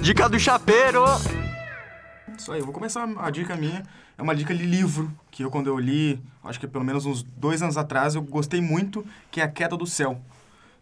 Dica 0.00 0.28
do 0.28 0.38
chapeiro! 0.38 1.04
Isso 2.36 2.52
aí, 2.52 2.60
eu 2.60 2.64
vou 2.64 2.74
começar 2.74 3.08
a 3.18 3.30
dica 3.30 3.56
minha 3.56 3.82
é 4.16 4.22
uma 4.22 4.34
dica 4.34 4.54
de 4.54 4.64
livro 4.64 5.12
que 5.30 5.44
eu, 5.44 5.50
quando 5.50 5.66
eu 5.66 5.78
li, 5.78 6.22
acho 6.44 6.60
que 6.60 6.68
pelo 6.68 6.84
menos 6.84 7.04
uns 7.04 7.22
dois 7.22 7.62
anos 7.62 7.76
atrás, 7.76 8.14
eu 8.14 8.22
gostei 8.22 8.60
muito, 8.60 9.04
que 9.30 9.40
é 9.40 9.44
A 9.44 9.48
Queda 9.48 9.76
do 9.76 9.86
Céu. 9.86 10.20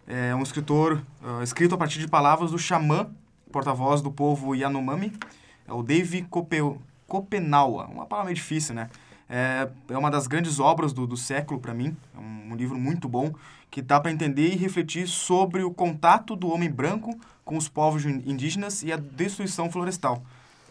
É 0.06 0.34
um 0.34 0.42
escritor 0.42 1.02
uh, 1.22 1.42
escrito 1.42 1.74
a 1.74 1.78
partir 1.78 1.98
de 1.98 2.08
palavras 2.08 2.50
do 2.50 2.58
xamã, 2.58 3.10
porta-voz 3.50 4.02
do 4.02 4.10
povo 4.10 4.54
Yanomami, 4.54 5.12
é 5.66 5.72
o 5.72 5.82
Dave 5.82 6.26
Kopenawa. 7.06 7.86
Uma 7.86 8.04
palavra 8.04 8.26
meio 8.26 8.36
difícil, 8.36 8.74
né? 8.74 8.90
É, 9.34 9.66
é 9.88 9.96
uma 9.96 10.10
das 10.10 10.26
grandes 10.26 10.60
obras 10.60 10.92
do, 10.92 11.06
do 11.06 11.16
século 11.16 11.58
para 11.58 11.72
mim. 11.72 11.96
É 12.14 12.18
um, 12.18 12.52
um, 12.52 12.54
livro 12.54 12.78
muito 12.78 13.08
bom 13.08 13.32
que 13.70 13.80
dá 13.80 13.98
para 13.98 14.12
entender 14.12 14.52
e 14.52 14.56
refletir 14.56 15.08
sobre 15.08 15.62
o 15.62 15.70
contato 15.72 16.36
do 16.36 16.52
homem 16.52 16.70
branco 16.70 17.18
com 17.42 17.56
os 17.56 17.66
povos 17.66 18.04
indígenas 18.04 18.82
e 18.82 18.92
a 18.92 18.96
destruição 18.98 19.70
florestal 19.70 20.22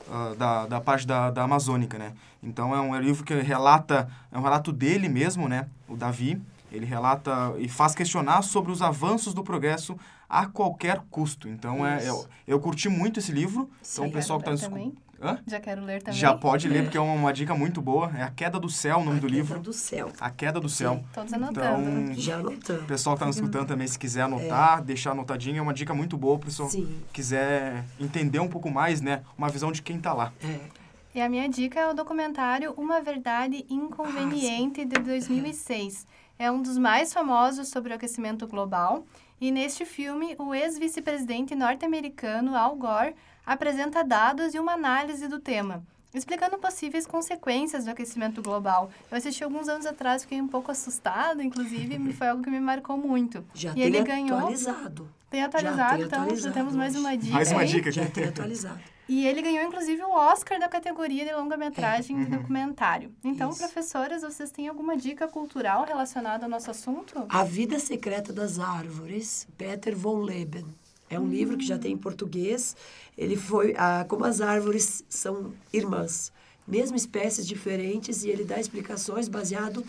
uh, 0.08 0.36
da, 0.36 0.68
da 0.68 0.80
parte 0.80 1.08
da, 1.08 1.32
da 1.32 1.42
Amazônica, 1.42 1.98
né? 1.98 2.14
Então 2.44 2.76
é 2.76 2.80
um 2.80 2.96
livro 3.00 3.24
que 3.24 3.34
relata, 3.34 4.08
é 4.32 4.38
um 4.38 4.44
relato 4.44 4.72
dele 4.72 5.10
mesmo, 5.10 5.50
né? 5.50 5.68
O 5.88 5.98
Davi, 5.98 6.40
ele 6.72 6.86
relata 6.86 7.56
e 7.58 7.68
faz 7.68 7.96
questionar 7.96 8.44
sobre 8.44 8.72
os 8.72 8.84
avanços 8.84 9.34
do 9.34 9.44
progresso 9.44 9.98
a 10.30 10.46
qualquer 10.46 11.02
custo. 11.10 11.50
Então 11.50 11.84
é, 11.84 12.08
eu, 12.08 12.28
eu 12.48 12.60
curti 12.60 12.90
muito 12.90 13.20
esse 13.20 13.32
livro. 13.32 13.68
Sim, 13.82 14.02
então 14.02 14.10
o 14.10 14.12
pessoal 14.14 14.40
que 14.40 14.48
está 14.48 14.70
nos 14.70 14.94
Hã? 15.22 15.40
Já 15.46 15.60
quero 15.60 15.84
ler 15.84 16.02
também. 16.02 16.20
Já 16.20 16.34
pode 16.34 16.68
ler, 16.68 16.84
porque 16.84 16.98
é 16.98 17.02
uma, 17.02 17.14
uma, 17.14 17.32
dica 17.34 17.54
muito 17.54 17.82
boa. 17.82 18.12
É 18.18 18.24
A 18.24 18.30
Queda 18.32 18.60
do 18.60 18.70
Céu, 18.70 18.98
o 18.98 19.04
nome 19.04 19.18
a 19.18 19.22
do 19.22 19.28
livro. 19.28 19.54
A 19.54 19.58
Queda 19.58 19.64
do 19.64 19.74
Céu. 19.74 20.12
A 20.20 20.30
Queda 20.30 20.60
do 20.60 20.70
Céu. 20.70 20.96
Sim, 20.96 21.06
todos 21.14 21.34
anotando. 21.34 21.90
Então, 21.90 22.14
Já 22.16 22.38
anotando. 22.38 22.82
O 22.82 22.86
pessoal 22.86 23.16
que 23.16 23.18
está 23.18 23.26
nos 23.28 23.36
escutando 23.36 23.68
também, 23.68 23.88
se 23.88 24.00
quiser 24.00 24.22
anotar, 24.22 24.80
é. 24.80 24.82
deixar 24.82 25.12
anotadinho, 25.12 25.60
é 25.60 25.62
uma 25.62 25.74
dica 25.74 25.94
muito 25.94 26.18
boa 26.18 26.38
para 26.38 26.48
o 26.48 26.50
pessoal 26.50 26.70
quiser 27.14 27.84
entender 28.00 28.40
um 28.40 28.48
pouco 28.48 28.70
mais, 28.70 29.02
né? 29.02 29.24
Uma 29.38 29.50
visão 29.50 29.72
de 29.72 29.82
quem 29.82 29.98
está 29.98 30.14
lá. 30.14 30.34
É. 30.44 30.82
E 31.14 31.22
a 31.22 31.28
minha 31.28 31.48
dica 31.50 31.80
é 31.80 31.88
o 31.90 31.94
documentário 31.94 32.74
Uma 32.78 33.02
Verdade 33.02 33.66
Inconveniente, 33.70 34.82
ah, 34.82 34.86
de 34.86 34.96
2006. 35.02 36.08
É 36.40 36.50
um 36.50 36.62
dos 36.62 36.78
mais 36.78 37.12
famosos 37.12 37.68
sobre 37.68 37.92
o 37.92 37.96
aquecimento 37.96 38.48
global. 38.48 39.06
E 39.40 39.52
neste 39.52 39.84
filme, 39.86 40.36
o 40.40 40.56
ex-vice-presidente 40.56 41.54
norte-americano 41.54 42.56
Al 42.56 42.76
Gore 42.76 43.14
apresenta 43.46 44.04
dados 44.04 44.54
e 44.54 44.60
uma 44.60 44.74
análise 44.74 45.28
do 45.28 45.40
tema. 45.40 45.84
explicando 46.14 46.58
possíveis 46.58 47.08
consequências 47.08 47.86
do 47.86 47.92
aquecimento 47.92 48.42
global. 48.42 48.92
Eu 49.10 49.18
assisti 49.18 49.46
alguns 49.46 49.70
anos 49.70 49.86
atrás, 49.86 50.24
fiquei 50.24 50.42
um 50.42 50.48
pouco 50.48 50.70
assustada, 50.70 51.42
inclusive, 51.42 51.98
me 51.98 52.12
foi 52.12 52.28
algo 52.28 52.44
que 52.44 52.50
me 52.50 52.60
marcou 52.60 52.98
muito. 52.98 53.46
Já 53.54 53.72
e 53.72 53.76
tem 53.76 53.84
ele 53.84 54.02
ganhou. 54.04 54.38
Atualizado. 54.38 55.10
Tem 55.30 55.42
atualizado, 55.42 55.96
tem 56.00 56.06
então 56.08 56.22
atualizado, 56.24 56.50
já 56.50 56.52
temos 56.54 56.76
mais 56.76 56.98
uma 56.98 57.16
dica. 57.16 57.34
Mais 57.34 57.50
uma 57.54 57.66
dica 57.66 57.88
aqui. 57.90 57.92
Já 58.02 58.06
tem 58.10 58.26
atualizado. 58.26 58.82
E 59.08 59.26
ele 59.26 59.42
ganhou, 59.42 59.66
inclusive, 59.66 60.02
o 60.04 60.12
Oscar 60.12 60.60
da 60.60 60.68
categoria 60.68 61.24
de 61.24 61.32
longa-metragem 61.34 62.20
É. 62.20 62.26
de 62.26 62.32
documentário. 62.32 63.14
Então, 63.24 63.50
Isso. 63.50 63.60
professoras, 63.60 64.22
vocês 64.22 64.52
têm 64.52 64.68
alguma 64.68 64.98
dica 64.98 65.30
cultural 65.30 65.86
relacionada 65.86 66.46
ao 66.46 66.50
nosso 66.50 66.70
assunto? 66.72 67.26
A 67.30 67.44
Vida 67.46 67.80
Secreta 67.80 68.34
das 68.34 68.60
Árvores, 68.60 69.48
Peter 69.58 69.96
von 69.96 70.20
Leben. 70.22 70.66
É 71.12 71.20
um 71.20 71.28
livro 71.28 71.58
que 71.58 71.66
já 71.66 71.78
tem 71.78 71.92
em 71.94 71.98
português. 71.98 72.76
Ele 73.18 73.36
foi, 73.36 73.74
ah, 73.78 74.06
como 74.08 74.24
as 74.26 74.40
árvores 74.42 75.04
são 75.10 75.54
irmãs, 75.74 76.32
mesmo 76.68 76.96
espécies 76.96 77.46
diferentes, 77.46 78.24
e 78.24 78.30
ele 78.30 78.46
dá 78.46 78.60
explicações 78.60 79.28
baseado 79.28 79.84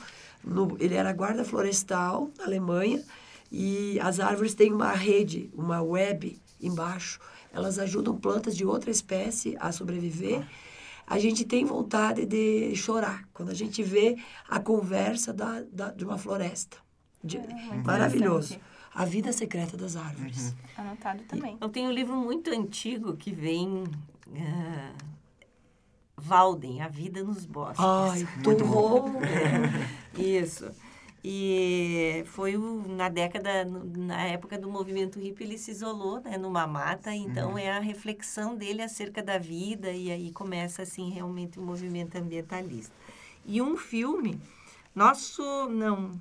no. 0.44 0.76
Ele 0.80 0.94
era 0.94 1.12
guarda 1.12 1.44
florestal 1.44 2.30
na 2.36 2.44
Alemanha, 2.44 3.02
e 3.50 3.98
as 4.00 4.18
árvores 4.18 4.54
têm 4.54 4.72
uma 4.72 4.90
rede, 4.92 5.48
uma 5.54 5.80
web 5.80 6.40
embaixo. 6.60 7.20
Elas 7.52 7.78
ajudam 7.78 8.16
plantas 8.16 8.56
de 8.56 8.64
outra 8.64 8.90
espécie 8.90 9.56
a 9.60 9.70
sobreviver. 9.70 10.42
A 11.06 11.18
gente 11.18 11.44
tem 11.44 11.64
vontade 11.64 12.24
de 12.24 12.74
chorar 12.74 13.28
quando 13.34 13.50
a 13.50 13.54
gente 13.54 13.82
vê 13.82 14.16
a 14.48 14.58
conversa 14.58 15.32
da, 15.32 15.62
da- 15.70 15.90
de 15.90 16.04
uma 16.04 16.16
floresta. 16.16 16.78
De- 17.22 17.38
muito 17.38 17.86
maravilhoso. 17.86 18.58
A 18.94 19.04
Vida 19.04 19.32
Secreta 19.32 19.76
das 19.76 19.96
Árvores. 19.96 20.54
Anotado 20.76 21.22
também. 21.24 21.56
Eu 21.60 21.68
tenho 21.68 21.88
um 21.88 21.92
livro 21.92 22.14
muito 22.14 22.50
antigo 22.50 23.16
que 23.16 23.32
vem. 23.32 23.84
ah, 24.36 24.92
Walden, 26.16 26.82
A 26.82 26.88
Vida 26.88 27.22
nos 27.24 27.44
Bosques. 27.46 27.84
Ai, 27.84 28.28
Muito 28.44 28.64
bom. 28.64 29.18
Isso. 30.16 30.70
E 31.24 32.22
foi 32.26 32.56
o- 32.56 32.84
na 32.88 33.08
década, 33.08 33.64
no- 33.64 33.84
na 33.84 34.22
época 34.24 34.58
do 34.58 34.68
movimento 34.68 35.18
hippie, 35.20 35.44
ele 35.44 35.56
se 35.58 35.70
isolou 35.70 36.20
né, 36.20 36.36
numa 36.36 36.66
mata, 36.66 37.14
então 37.14 37.52
Uhum. 37.52 37.58
é 37.58 37.70
a 37.70 37.78
reflexão 37.80 38.56
dele 38.56 38.82
acerca 38.82 39.22
da 39.22 39.38
vida, 39.38 39.90
e 39.92 40.10
aí 40.10 40.32
começa, 40.32 40.82
assim, 40.82 41.10
realmente 41.10 41.58
o 41.60 41.62
movimento 41.62 42.16
ambientalista. 42.16 42.92
E 43.46 43.62
um 43.62 43.76
filme, 43.76 44.40
Nosso, 44.94 45.42
não, 45.70 46.20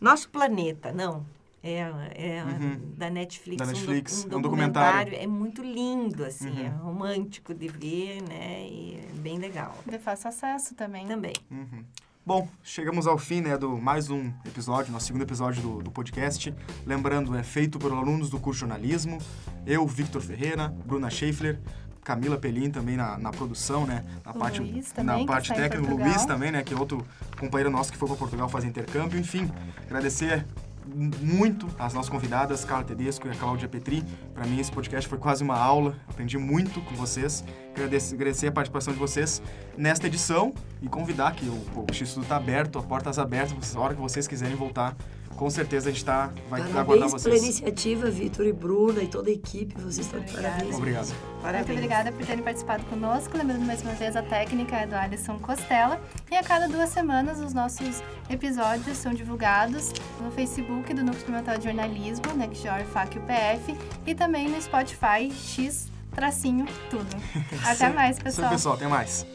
Nosso 0.00 0.28
Planeta, 0.28 0.92
não, 0.92 1.24
é, 1.64 1.78
é 2.14 2.44
Uhum. 2.44 2.78
da 2.96 3.08
Netflix, 3.08 3.56
Da 3.58 3.64
um 3.64 3.68
do- 3.68 3.72
Netflix, 3.72 4.26
um, 4.30 4.34
é 4.34 4.36
um 4.36 4.42
documentário. 4.42 5.14
é 5.16 5.26
muito 5.26 5.62
lindo, 5.62 6.24
assim, 6.24 6.50
Uhum. 6.50 6.64
é 6.66 6.68
romântico 6.68 7.54
de 7.54 7.68
ver, 7.68 8.22
né, 8.22 8.66
e 8.68 9.00
é 9.02 9.18
bem 9.20 9.38
legal. 9.38 9.74
De 9.86 9.98
fácil 9.98 10.28
acesso 10.28 10.74
também. 10.74 11.06
Também. 11.06 11.32
Uhum. 11.50 11.82
Bom, 12.26 12.48
chegamos 12.62 13.06
ao 13.06 13.18
fim 13.18 13.40
né, 13.42 13.56
do 13.58 13.76
mais 13.76 14.08
um 14.10 14.30
episódio, 14.46 14.90
nosso 14.92 15.06
segundo 15.06 15.22
episódio 15.22 15.60
do, 15.62 15.82
do 15.82 15.90
podcast. 15.90 16.54
Lembrando, 16.86 17.34
é 17.36 17.42
feito 17.42 17.78
por 17.78 17.92
alunos 17.92 18.30
do 18.30 18.38
curso 18.40 18.58
de 18.58 18.60
jornalismo. 18.70 19.18
Eu, 19.66 19.86
Victor 19.86 20.22
Ferreira, 20.22 20.68
Bruna 20.86 21.10
Schaeffler, 21.10 21.60
Camila 22.02 22.38
Pelim 22.38 22.70
também 22.70 22.96
na, 22.96 23.18
na 23.18 23.30
produção, 23.30 23.86
né? 23.86 24.04
Na 24.24 24.32
O 24.32 24.38
parte, 24.38 24.60
Luiz 24.60 24.88
na 24.88 24.94
também, 24.94 25.18
que 25.20 25.26
parte 25.32 25.52
técnica, 25.54 25.92
o. 25.94 25.96
Luiz 25.98 26.24
também, 26.24 26.50
né? 26.50 26.62
Que 26.62 26.72
é 26.72 26.76
outro 26.78 27.06
companheiro 27.38 27.70
nosso 27.70 27.92
que 27.92 27.98
foi 27.98 28.08
para 28.08 28.16
Portugal 28.16 28.48
fazer 28.48 28.68
intercâmbio. 28.68 29.18
Enfim, 29.20 29.50
agradecer 29.84 30.46
muito 30.86 31.68
às 31.78 31.94
nossas 31.94 32.10
convidadas, 32.10 32.64
Carla 32.64 32.84
Tedesco 32.84 33.26
e 33.26 33.30
a 33.30 33.34
Cláudia 33.34 33.68
Petri. 33.68 34.04
Para 34.34 34.46
mim, 34.46 34.60
esse 34.60 34.70
podcast 34.70 35.08
foi 35.08 35.18
quase 35.18 35.42
uma 35.42 35.58
aula, 35.58 35.96
aprendi 36.08 36.38
muito 36.38 36.80
com 36.82 36.94
vocês. 36.94 37.44
Agradecer, 37.74 38.14
agradecer 38.14 38.46
a 38.48 38.52
participação 38.52 38.92
de 38.92 38.98
vocês 38.98 39.42
nesta 39.76 40.06
edição 40.06 40.52
e 40.80 40.88
convidar 40.88 41.34
que 41.34 41.46
o, 41.46 41.86
o 41.88 41.92
X-Tudo 41.92 42.22
está 42.22 42.36
aberto, 42.36 42.78
a 42.78 42.82
portas 42.82 43.18
abertas, 43.18 43.74
a 43.74 43.80
hora 43.80 43.94
que 43.94 44.00
vocês 44.00 44.28
quiserem 44.28 44.56
voltar. 44.56 44.96
Com 45.36 45.50
certeza 45.50 45.88
a 45.88 45.92
gente 45.92 46.04
tá, 46.04 46.30
vai 46.48 46.60
aguardar 46.60 46.86
Parabéns 46.86 46.98
pela 46.98 47.08
vocês. 47.08 47.42
iniciativa, 47.42 48.08
Vitor 48.08 48.46
e 48.46 48.52
Bruna 48.52 49.02
e 49.02 49.08
toda 49.08 49.30
a 49.30 49.32
equipe. 49.32 49.74
Vocês 49.74 50.06
estão 50.06 50.20
de 50.20 50.32
parabéns. 50.32 50.76
Obrigado. 50.76 51.12
Muito 51.42 51.72
obrigada 51.72 52.12
por 52.12 52.24
terem 52.24 52.42
participado 52.42 52.84
conosco. 52.84 53.36
Lembrando 53.36 53.64
mais 53.64 53.82
uma 53.82 53.92
vez, 53.94 54.14
a 54.14 54.22
técnica 54.22 54.76
é 54.76 54.86
do 54.86 54.94
Alisson 54.94 55.38
Costela. 55.40 56.00
E 56.30 56.36
a 56.36 56.42
cada 56.42 56.68
duas 56.68 56.88
semanas, 56.90 57.40
os 57.40 57.52
nossos 57.52 58.02
episódios 58.30 58.96
são 58.96 59.12
divulgados 59.12 59.92
no 60.20 60.30
Facebook 60.30 60.94
do 60.94 61.02
Núcleo 61.02 61.18
Experimental 61.18 61.58
de 61.58 61.64
Jornalismo, 61.64 62.32
NextJor, 62.36 62.84
FAC 62.92 63.18
UPF, 63.18 63.76
e 64.06 64.14
também 64.14 64.48
no 64.48 64.60
Spotify 64.62 65.30
X, 65.32 65.88
tracinho, 66.14 66.64
tudo. 66.88 67.16
Até 67.66 67.88
mais, 67.90 68.18
pessoal. 68.20 68.50
pessoal. 68.50 68.74
Até 68.76 68.86
mais. 68.86 69.26